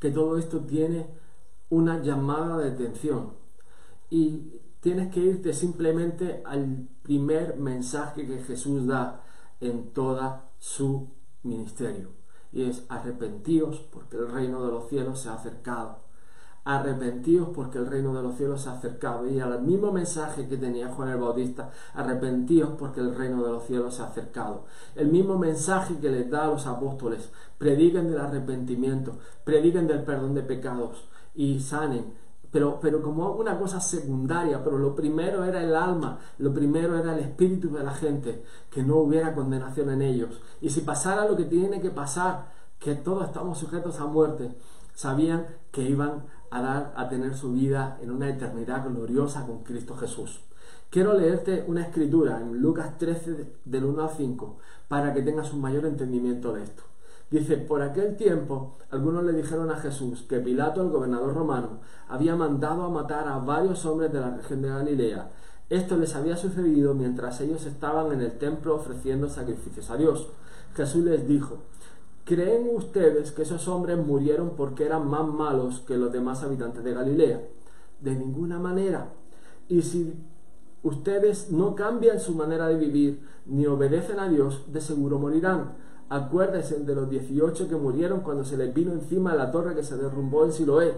que 0.00 0.10
todo 0.10 0.36
esto 0.38 0.60
tiene 0.60 1.06
una 1.70 2.02
llamada 2.02 2.58
de 2.58 2.70
atención 2.70 3.34
y 4.10 4.60
tienes 4.80 5.12
que 5.12 5.20
irte 5.20 5.52
simplemente 5.52 6.42
al 6.44 6.88
primer 7.02 7.56
mensaje 7.56 8.26
que 8.26 8.42
Jesús 8.42 8.86
da 8.86 9.22
en 9.60 9.92
toda 9.92 10.50
su 10.58 11.08
ministerio. 11.44 12.10
Y 12.52 12.64
es 12.64 12.84
arrepentíos 12.88 13.78
porque 13.90 14.16
el 14.16 14.30
reino 14.30 14.64
de 14.64 14.72
los 14.72 14.88
cielos 14.88 15.20
se 15.20 15.28
ha 15.28 15.34
acercado. 15.34 16.01
Arrepentíos 16.64 17.48
porque 17.54 17.78
el 17.78 17.86
reino 17.86 18.14
de 18.14 18.22
los 18.22 18.36
cielos 18.36 18.62
se 18.62 18.68
ha 18.68 18.74
acercado. 18.74 19.26
Y 19.28 19.40
al 19.40 19.62
mismo 19.62 19.90
mensaje 19.90 20.48
que 20.48 20.56
tenía 20.56 20.88
Juan 20.88 21.08
el 21.08 21.18
Bautista, 21.18 21.70
arrepentíos 21.94 22.70
porque 22.78 23.00
el 23.00 23.14
reino 23.14 23.42
de 23.42 23.50
los 23.50 23.64
cielos 23.64 23.94
se 23.94 24.02
ha 24.02 24.06
acercado. 24.06 24.64
El 24.94 25.08
mismo 25.08 25.38
mensaje 25.38 25.98
que 25.98 26.10
les 26.10 26.30
da 26.30 26.44
a 26.44 26.48
los 26.48 26.66
apóstoles. 26.66 27.30
Prediquen 27.58 28.08
del 28.08 28.20
arrepentimiento, 28.20 29.18
prediquen 29.44 29.86
del 29.86 30.04
perdón 30.04 30.34
de 30.34 30.42
pecados 30.42 31.08
y 31.34 31.60
sanen 31.60 32.22
pero, 32.52 32.78
pero 32.80 33.02
como 33.02 33.32
una 33.32 33.58
cosa 33.58 33.80
secundaria, 33.80 34.62
pero 34.62 34.76
lo 34.76 34.94
primero 34.94 35.42
era 35.42 35.62
el 35.64 35.74
alma, 35.74 36.18
lo 36.36 36.52
primero 36.52 36.98
era 36.98 37.14
el 37.14 37.20
espíritu 37.20 37.70
de 37.72 37.82
la 37.82 37.94
gente, 37.94 38.44
que 38.70 38.82
no 38.82 38.96
hubiera 38.96 39.34
condenación 39.34 39.88
en 39.88 40.02
ellos. 40.02 40.38
Y 40.60 40.68
si 40.68 40.82
pasara 40.82 41.26
lo 41.26 41.34
que 41.34 41.46
tiene 41.46 41.80
que 41.80 41.90
pasar, 41.90 42.52
que 42.78 42.94
todos 42.94 43.24
estamos 43.24 43.56
sujetos 43.56 43.98
a 44.00 44.04
muerte, 44.04 44.54
sabían 44.94 45.46
que 45.70 45.80
iban 45.82 46.26
dar 46.60 46.92
a 46.96 47.08
tener 47.08 47.34
su 47.34 47.52
vida 47.52 47.98
en 48.02 48.10
una 48.10 48.28
eternidad 48.28 48.86
gloriosa 48.86 49.46
con 49.46 49.62
Cristo 49.62 49.96
Jesús. 49.96 50.40
Quiero 50.90 51.14
leerte 51.14 51.64
una 51.66 51.82
escritura 51.82 52.40
en 52.40 52.60
Lucas 52.60 52.98
13 52.98 53.54
del 53.64 53.84
1 53.84 54.02
al 54.02 54.10
5 54.10 54.58
para 54.88 55.14
que 55.14 55.22
tengas 55.22 55.52
un 55.54 55.62
mayor 55.62 55.86
entendimiento 55.86 56.52
de 56.52 56.64
esto. 56.64 56.82
Dice, 57.30 57.56
por 57.56 57.80
aquel 57.80 58.14
tiempo 58.16 58.76
algunos 58.90 59.24
le 59.24 59.32
dijeron 59.32 59.70
a 59.70 59.76
Jesús 59.76 60.26
que 60.28 60.40
Pilato, 60.40 60.82
el 60.82 60.90
gobernador 60.90 61.32
romano, 61.32 61.80
había 62.06 62.36
mandado 62.36 62.82
a 62.82 62.90
matar 62.90 63.26
a 63.26 63.38
varios 63.38 63.86
hombres 63.86 64.12
de 64.12 64.20
la 64.20 64.36
región 64.36 64.60
de 64.60 64.68
Galilea. 64.68 65.30
Esto 65.70 65.96
les 65.96 66.14
había 66.14 66.36
sucedido 66.36 66.92
mientras 66.92 67.40
ellos 67.40 67.64
estaban 67.64 68.12
en 68.12 68.20
el 68.20 68.36
templo 68.36 68.74
ofreciendo 68.74 69.30
sacrificios 69.30 69.88
a 69.88 69.96
Dios. 69.96 70.28
Jesús 70.74 71.04
les 71.04 71.26
dijo, 71.26 71.62
¿creen 72.24 72.68
ustedes 72.74 73.32
que 73.32 73.42
esos 73.42 73.68
hombres 73.68 73.98
murieron 73.98 74.52
porque 74.56 74.84
eran 74.84 75.08
más 75.08 75.26
malos 75.26 75.80
que 75.80 75.96
los 75.96 76.12
demás 76.12 76.42
habitantes 76.42 76.84
de 76.84 76.94
Galilea? 76.94 77.42
De 78.00 78.14
ninguna 78.14 78.58
manera. 78.58 79.12
Y 79.68 79.82
si 79.82 80.12
ustedes 80.82 81.50
no 81.50 81.74
cambian 81.74 82.20
su 82.20 82.34
manera 82.34 82.68
de 82.68 82.76
vivir 82.76 83.22
ni 83.46 83.66
obedecen 83.66 84.18
a 84.18 84.28
Dios, 84.28 84.72
de 84.72 84.80
seguro 84.80 85.18
morirán. 85.18 85.72
Acuérdense 86.08 86.80
de 86.80 86.94
los 86.94 87.08
18 87.08 87.68
que 87.68 87.76
murieron 87.76 88.20
cuando 88.20 88.44
se 88.44 88.56
les 88.56 88.74
vino 88.74 88.92
encima 88.92 89.34
la 89.34 89.50
torre 89.50 89.74
que 89.74 89.82
se 89.82 89.96
derrumbó 89.96 90.44
en 90.44 90.52
Siloé. 90.52 90.94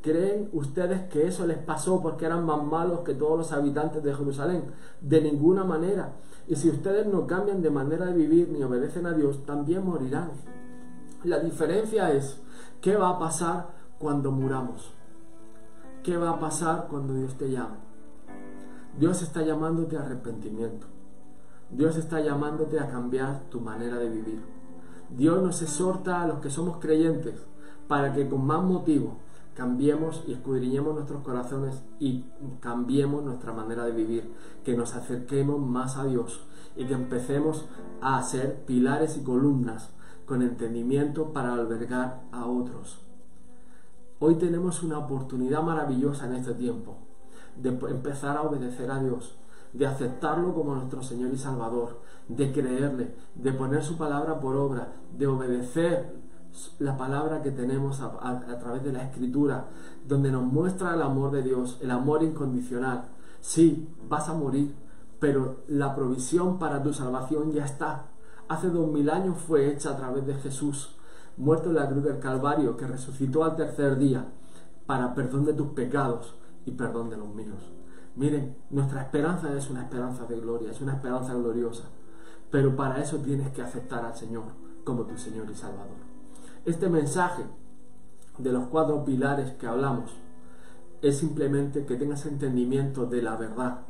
¿Creen 0.00 0.50
ustedes 0.52 1.02
que 1.08 1.26
eso 1.26 1.46
les 1.46 1.58
pasó 1.58 2.02
porque 2.02 2.26
eran 2.26 2.44
más 2.44 2.62
malos 2.62 3.00
que 3.00 3.14
todos 3.14 3.38
los 3.38 3.52
habitantes 3.52 4.02
de 4.02 4.14
Jerusalén? 4.14 4.64
De 5.00 5.20
ninguna 5.20 5.64
manera. 5.64 6.12
Y 6.46 6.56
si 6.56 6.68
ustedes 6.68 7.06
no 7.06 7.26
cambian 7.26 7.62
de 7.62 7.70
manera 7.70 8.06
de 8.06 8.12
vivir 8.12 8.48
ni 8.50 8.62
obedecen 8.62 9.06
a 9.06 9.12
Dios, 9.14 9.44
también 9.46 9.84
morirán. 9.84 10.30
La 11.24 11.38
diferencia 11.38 12.12
es, 12.12 12.38
¿qué 12.82 12.96
va 12.96 13.08
a 13.08 13.18
pasar 13.18 13.68
cuando 13.98 14.30
muramos? 14.30 14.92
¿Qué 16.02 16.18
va 16.18 16.28
a 16.28 16.38
pasar 16.38 16.86
cuando 16.90 17.14
Dios 17.14 17.38
te 17.38 17.50
llame? 17.50 17.78
Dios 18.98 19.22
está 19.22 19.40
llamándote 19.40 19.96
a 19.96 20.02
arrepentimiento. 20.02 20.86
Dios 21.70 21.96
está 21.96 22.20
llamándote 22.20 22.78
a 22.78 22.90
cambiar 22.90 23.40
tu 23.48 23.58
manera 23.62 23.96
de 23.96 24.10
vivir. 24.10 24.42
Dios 25.16 25.42
nos 25.42 25.62
exhorta 25.62 26.20
a 26.20 26.26
los 26.26 26.40
que 26.40 26.50
somos 26.50 26.76
creyentes 26.76 27.40
para 27.88 28.12
que 28.12 28.28
con 28.28 28.44
más 28.44 28.62
motivo 28.62 29.16
cambiemos 29.54 30.24
y 30.26 30.34
escudriñemos 30.34 30.94
nuestros 30.94 31.22
corazones 31.22 31.82
y 31.98 32.26
cambiemos 32.60 33.24
nuestra 33.24 33.54
manera 33.54 33.86
de 33.86 33.92
vivir, 33.92 34.30
que 34.62 34.76
nos 34.76 34.94
acerquemos 34.94 35.58
más 35.58 35.96
a 35.96 36.04
Dios 36.04 36.42
y 36.76 36.84
que 36.84 36.92
empecemos 36.92 37.64
a 38.02 38.22
ser 38.22 38.66
pilares 38.66 39.16
y 39.16 39.22
columnas 39.22 39.94
con 40.26 40.42
entendimiento 40.42 41.32
para 41.32 41.54
albergar 41.54 42.22
a 42.32 42.46
otros. 42.46 43.00
Hoy 44.20 44.36
tenemos 44.36 44.82
una 44.82 44.98
oportunidad 44.98 45.62
maravillosa 45.62 46.26
en 46.26 46.36
este 46.36 46.54
tiempo 46.54 46.96
de 47.56 47.68
empezar 47.68 48.36
a 48.36 48.42
obedecer 48.42 48.90
a 48.90 49.00
Dios, 49.00 49.36
de 49.72 49.86
aceptarlo 49.86 50.54
como 50.54 50.74
nuestro 50.74 51.02
Señor 51.02 51.32
y 51.32 51.38
Salvador, 51.38 52.00
de 52.28 52.52
creerle, 52.52 53.14
de 53.34 53.52
poner 53.52 53.82
su 53.82 53.96
palabra 53.96 54.40
por 54.40 54.56
obra, 54.56 54.92
de 55.16 55.26
obedecer 55.26 56.14
la 56.78 56.96
palabra 56.96 57.42
que 57.42 57.50
tenemos 57.50 58.00
a, 58.00 58.38
través 58.60 58.84
de 58.84 58.92
la 58.92 59.02
escritura, 59.02 59.66
donde 60.06 60.30
nos 60.30 60.44
muestra 60.44 60.94
el 60.94 61.02
amor 61.02 61.32
de 61.32 61.42
Dios, 61.42 61.78
el 61.82 61.90
amor 61.90 62.22
incondicional. 62.22 63.08
Sí, 63.40 63.88
vas 64.08 64.28
a 64.28 64.34
morir, 64.34 64.74
pero 65.18 65.64
la 65.68 65.94
provisión 65.94 66.58
para 66.58 66.82
tu 66.82 66.92
salvación 66.92 67.52
ya 67.52 67.64
está. 67.64 68.06
Hace 68.54 68.70
dos 68.70 68.86
mil 68.86 69.10
años 69.10 69.36
fue 69.38 69.68
hecha 69.68 69.90
a 69.90 69.96
través 69.96 70.24
de 70.26 70.34
Jesús, 70.34 70.94
muerto 71.36 71.70
en 71.70 71.74
la 71.74 71.88
cruz 71.88 72.04
del 72.04 72.20
Calvario, 72.20 72.76
que 72.76 72.86
resucitó 72.86 73.42
al 73.42 73.56
tercer 73.56 73.98
día 73.98 74.26
para 74.86 75.12
perdón 75.12 75.44
de 75.44 75.54
tus 75.54 75.72
pecados 75.72 76.36
y 76.64 76.70
perdón 76.70 77.10
de 77.10 77.16
los 77.16 77.34
míos. 77.34 77.72
Miren, 78.14 78.56
nuestra 78.70 79.02
esperanza 79.02 79.52
es 79.56 79.68
una 79.70 79.82
esperanza 79.82 80.26
de 80.26 80.38
gloria, 80.38 80.70
es 80.70 80.80
una 80.80 80.92
esperanza 80.92 81.34
gloriosa. 81.34 81.86
Pero 82.52 82.76
para 82.76 83.02
eso 83.02 83.16
tienes 83.18 83.50
que 83.50 83.60
aceptar 83.60 84.04
al 84.04 84.14
Señor 84.14 84.44
como 84.84 85.02
tu 85.02 85.18
Señor 85.18 85.50
y 85.50 85.56
Salvador. 85.56 85.96
Este 86.64 86.88
mensaje 86.88 87.42
de 88.38 88.52
los 88.52 88.68
cuatro 88.68 89.04
pilares 89.04 89.50
que 89.54 89.66
hablamos 89.66 90.12
es 91.02 91.18
simplemente 91.18 91.86
que 91.86 91.96
tengas 91.96 92.24
entendimiento 92.24 93.04
de 93.06 93.20
la 93.20 93.34
verdad, 93.34 93.80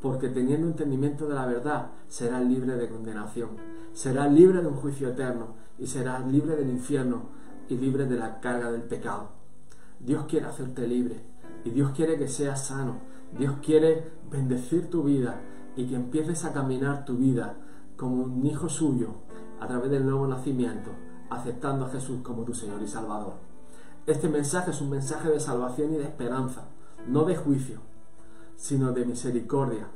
porque 0.00 0.30
teniendo 0.30 0.66
entendimiento 0.66 1.28
de 1.28 1.34
la 1.34 1.44
verdad 1.44 1.90
serás 2.08 2.42
libre 2.42 2.74
de 2.76 2.88
condenación, 2.88 3.67
serás 3.98 4.32
libre 4.32 4.62
de 4.62 4.68
un 4.68 4.76
juicio 4.76 5.08
eterno 5.08 5.56
y 5.76 5.88
serás 5.88 6.24
libre 6.24 6.54
del 6.54 6.70
infierno 6.70 7.30
y 7.68 7.76
libre 7.76 8.06
de 8.06 8.16
la 8.16 8.38
carga 8.38 8.70
del 8.70 8.82
pecado. 8.82 9.30
Dios 9.98 10.26
quiere 10.28 10.46
hacerte 10.46 10.86
libre 10.86 11.20
y 11.64 11.70
Dios 11.70 11.90
quiere 11.96 12.16
que 12.16 12.28
seas 12.28 12.64
sano, 12.64 12.98
Dios 13.36 13.56
quiere 13.60 14.08
bendecir 14.30 14.88
tu 14.88 15.02
vida 15.02 15.40
y 15.74 15.88
que 15.88 15.96
empieces 15.96 16.44
a 16.44 16.52
caminar 16.52 17.04
tu 17.04 17.16
vida 17.16 17.56
como 17.96 18.22
un 18.22 18.46
hijo 18.46 18.68
suyo 18.68 19.14
a 19.58 19.66
través 19.66 19.90
del 19.90 20.04
nuevo 20.04 20.28
nacimiento, 20.28 20.92
aceptando 21.28 21.86
a 21.86 21.90
Jesús 21.90 22.20
como 22.22 22.44
tu 22.44 22.54
Señor 22.54 22.80
y 22.80 22.86
Salvador. 22.86 23.34
Este 24.06 24.28
mensaje 24.28 24.70
es 24.70 24.80
un 24.80 24.90
mensaje 24.90 25.28
de 25.28 25.40
salvación 25.40 25.94
y 25.94 25.96
de 25.96 26.04
esperanza, 26.04 26.68
no 27.08 27.24
de 27.24 27.34
juicio, 27.34 27.80
sino 28.54 28.92
de 28.92 29.04
misericordia 29.04 29.88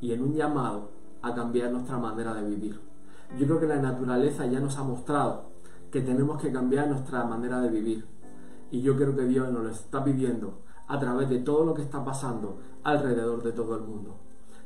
y 0.00 0.14
en 0.14 0.22
un 0.22 0.32
llamado 0.32 0.92
a 1.20 1.34
cambiar 1.34 1.70
nuestra 1.72 1.98
manera 1.98 2.32
de 2.32 2.48
vivir. 2.48 2.93
Yo 3.38 3.46
creo 3.46 3.60
que 3.60 3.66
la 3.66 3.82
naturaleza 3.82 4.46
ya 4.46 4.60
nos 4.60 4.78
ha 4.78 4.84
mostrado 4.84 5.50
que 5.90 6.00
tenemos 6.00 6.40
que 6.40 6.52
cambiar 6.52 6.88
nuestra 6.88 7.24
manera 7.24 7.60
de 7.60 7.68
vivir. 7.68 8.06
Y 8.70 8.82
yo 8.82 8.96
creo 8.96 9.14
que 9.14 9.24
Dios 9.24 9.50
nos 9.50 9.62
lo 9.62 9.70
está 9.70 10.04
pidiendo 10.04 10.62
a 10.86 10.98
través 10.98 11.28
de 11.28 11.38
todo 11.38 11.64
lo 11.64 11.74
que 11.74 11.82
está 11.82 12.04
pasando 12.04 12.58
alrededor 12.82 13.42
de 13.42 13.52
todo 13.52 13.76
el 13.76 13.82
mundo. 13.82 14.16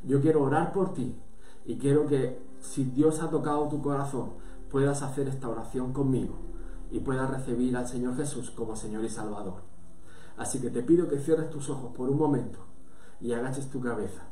Yo 0.05 0.21
quiero 0.21 0.43
orar 0.43 0.73
por 0.73 0.93
ti 0.93 1.17
y 1.65 1.79
quiero 1.79 2.07
que 2.07 2.41
si 2.61 2.85
Dios 2.85 3.21
ha 3.23 3.31
tocado 3.31 3.69
tu 3.69 3.81
corazón, 3.81 4.33
puedas 4.71 5.03
hacer 5.03 5.29
esta 5.29 5.49
oración 5.49 5.93
conmigo 5.93 6.37
y 6.91 7.01
puedas 7.01 7.31
recibir 7.31 7.77
al 7.77 7.87
Señor 7.87 8.17
Jesús 8.17 8.51
como 8.51 8.77
Señor 8.77 9.05
y 9.05 9.09
Salvador. 9.09 9.63
Así 10.37 10.61
que 10.61 10.71
te 10.71 10.83
pido 10.83 11.09
que 11.09 11.19
cierres 11.19 11.51
tus 11.51 11.69
ojos 11.71 11.93
por 11.97 12.09
un 12.11 12.19
momento 12.19 12.59
y 13.21 13.33
agaches 13.33 13.71
tu 13.71 13.81
cabeza 13.81 14.23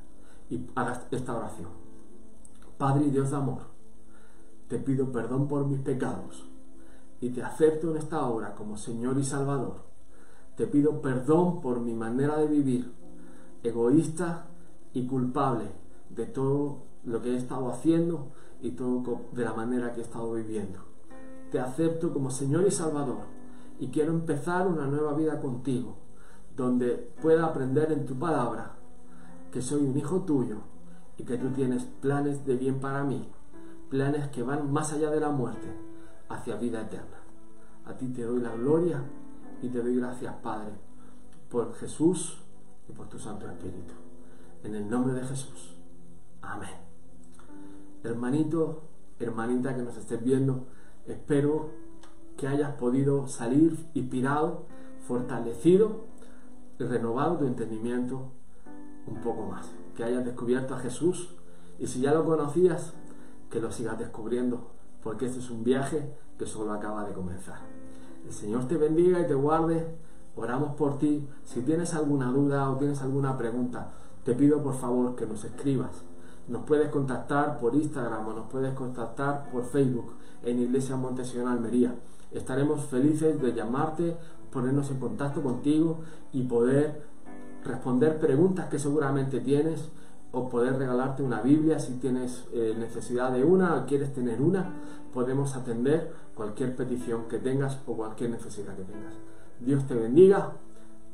y 0.50 0.66
hagas 0.74 1.06
esta 1.10 1.36
oración. 1.36 1.70
Padre 2.78 3.06
y 3.06 3.10
Dios 3.10 3.30
de 3.30 3.36
amor, 3.36 3.75
te 4.68 4.78
pido 4.78 5.12
perdón 5.12 5.48
por 5.48 5.66
mis 5.66 5.80
pecados 5.80 6.44
y 7.20 7.30
te 7.30 7.42
acepto 7.42 7.90
en 7.90 7.98
esta 7.98 8.26
hora 8.26 8.54
como 8.54 8.76
Señor 8.76 9.18
y 9.18 9.24
Salvador. 9.24 9.84
Te 10.56 10.66
pido 10.66 11.00
perdón 11.00 11.60
por 11.60 11.80
mi 11.80 11.94
manera 11.94 12.36
de 12.38 12.46
vivir, 12.46 12.92
egoísta 13.62 14.46
y 14.92 15.06
culpable 15.06 15.66
de 16.10 16.26
todo 16.26 16.78
lo 17.04 17.22
que 17.22 17.34
he 17.34 17.36
estado 17.36 17.70
haciendo 17.70 18.32
y 18.60 18.72
todo 18.72 19.20
de 19.32 19.44
la 19.44 19.52
manera 19.52 19.92
que 19.92 20.00
he 20.00 20.04
estado 20.04 20.32
viviendo. 20.32 20.80
Te 21.52 21.60
acepto 21.60 22.12
como 22.12 22.30
Señor 22.30 22.66
y 22.66 22.70
Salvador 22.70 23.36
y 23.78 23.88
quiero 23.88 24.12
empezar 24.12 24.66
una 24.66 24.86
nueva 24.86 25.14
vida 25.14 25.40
contigo, 25.40 25.96
donde 26.56 27.12
pueda 27.20 27.46
aprender 27.46 27.92
en 27.92 28.06
tu 28.06 28.18
palabra 28.18 28.76
que 29.52 29.62
soy 29.62 29.82
un 29.82 29.96
hijo 29.96 30.22
tuyo 30.22 30.56
y 31.18 31.24
que 31.24 31.36
tú 31.36 31.50
tienes 31.50 31.84
planes 31.84 32.44
de 32.44 32.56
bien 32.56 32.80
para 32.80 33.04
mí, 33.04 33.28
planes 33.88 34.28
que 34.28 34.42
van 34.42 34.72
más 34.72 34.92
allá 34.92 35.10
de 35.10 35.20
la 35.20 35.30
muerte, 35.30 35.68
hacia 36.28 36.56
vida 36.56 36.82
eterna. 36.82 37.18
A 37.84 37.94
ti 37.96 38.08
te 38.08 38.22
doy 38.22 38.40
la 38.40 38.54
gloria 38.54 39.02
y 39.62 39.68
te 39.68 39.80
doy 39.80 39.96
gracias, 39.96 40.34
Padre, 40.42 40.72
por 41.50 41.74
Jesús 41.74 42.38
y 42.88 42.92
por 42.92 43.08
tu 43.08 43.18
Santo 43.18 43.48
Espíritu. 43.48 43.94
En 44.64 44.74
el 44.74 44.88
nombre 44.88 45.14
de 45.14 45.24
Jesús. 45.24 45.76
Amén. 46.42 46.74
Hermanito, 48.02 48.82
hermanita 49.18 49.74
que 49.74 49.82
nos 49.82 49.96
estés 49.96 50.22
viendo, 50.22 50.66
espero 51.06 51.70
que 52.36 52.46
hayas 52.48 52.72
podido 52.72 53.26
salir 53.28 53.86
inspirado, 53.94 54.66
fortalecido 55.06 56.06
y 56.78 56.84
renovado 56.84 57.38
tu 57.38 57.46
entendimiento 57.46 58.32
un 59.06 59.20
poco 59.20 59.46
más. 59.46 59.70
Que 59.96 60.04
hayas 60.04 60.24
descubierto 60.24 60.74
a 60.74 60.78
Jesús 60.78 61.34
y 61.78 61.86
si 61.86 62.00
ya 62.00 62.12
lo 62.12 62.24
conocías, 62.24 62.94
que 63.50 63.60
lo 63.60 63.70
sigas 63.70 63.98
descubriendo, 63.98 64.70
porque 65.02 65.26
este 65.26 65.38
es 65.38 65.50
un 65.50 65.64
viaje 65.64 66.12
que 66.38 66.46
solo 66.46 66.72
acaba 66.72 67.04
de 67.04 67.12
comenzar. 67.12 67.60
El 68.24 68.32
Señor 68.32 68.66
te 68.66 68.76
bendiga 68.76 69.20
y 69.20 69.26
te 69.26 69.34
guarde. 69.34 69.86
Oramos 70.34 70.74
por 70.74 70.98
ti. 70.98 71.26
Si 71.44 71.62
tienes 71.62 71.94
alguna 71.94 72.30
duda 72.30 72.70
o 72.70 72.76
tienes 72.76 73.00
alguna 73.00 73.38
pregunta, 73.38 73.92
te 74.24 74.34
pido 74.34 74.62
por 74.62 74.74
favor 74.74 75.14
que 75.14 75.26
nos 75.26 75.44
escribas. 75.44 76.02
Nos 76.48 76.62
puedes 76.64 76.90
contactar 76.90 77.58
por 77.58 77.74
Instagram 77.74 78.26
o 78.26 78.32
nos 78.32 78.50
puedes 78.50 78.74
contactar 78.74 79.50
por 79.50 79.64
Facebook 79.64 80.12
en 80.42 80.60
Iglesia 80.60 80.96
Montesión 80.96 81.48
Almería. 81.48 81.94
Estaremos 82.32 82.84
felices 82.86 83.40
de 83.40 83.52
llamarte, 83.54 84.16
ponernos 84.50 84.90
en 84.90 84.98
contacto 84.98 85.42
contigo 85.42 86.00
y 86.32 86.42
poder 86.42 87.02
responder 87.64 88.18
preguntas 88.18 88.68
que 88.68 88.78
seguramente 88.78 89.40
tienes 89.40 89.88
o 90.36 90.50
poder 90.50 90.76
regalarte 90.76 91.22
una 91.22 91.40
Biblia 91.40 91.78
si 91.78 91.94
tienes 91.94 92.44
eh, 92.52 92.74
necesidad 92.78 93.32
de 93.32 93.42
una 93.42 93.74
o 93.74 93.86
quieres 93.86 94.12
tener 94.12 94.42
una. 94.42 94.70
Podemos 95.14 95.56
atender 95.56 96.12
cualquier 96.34 96.76
petición 96.76 97.26
que 97.26 97.38
tengas 97.38 97.80
o 97.86 97.96
cualquier 97.96 98.30
necesidad 98.30 98.76
que 98.76 98.84
tengas. 98.84 99.14
Dios 99.60 99.86
te 99.86 99.94
bendiga. 99.94 100.52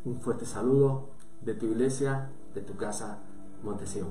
Un 0.05 0.17
fuerte 0.17 0.45
saludo 0.45 1.11
de 1.41 1.55
tu 1.55 1.67
iglesia, 1.67 2.31
de 2.53 2.63
tu 2.63 2.77
casa, 2.77 3.21
Montesión. 3.63 4.09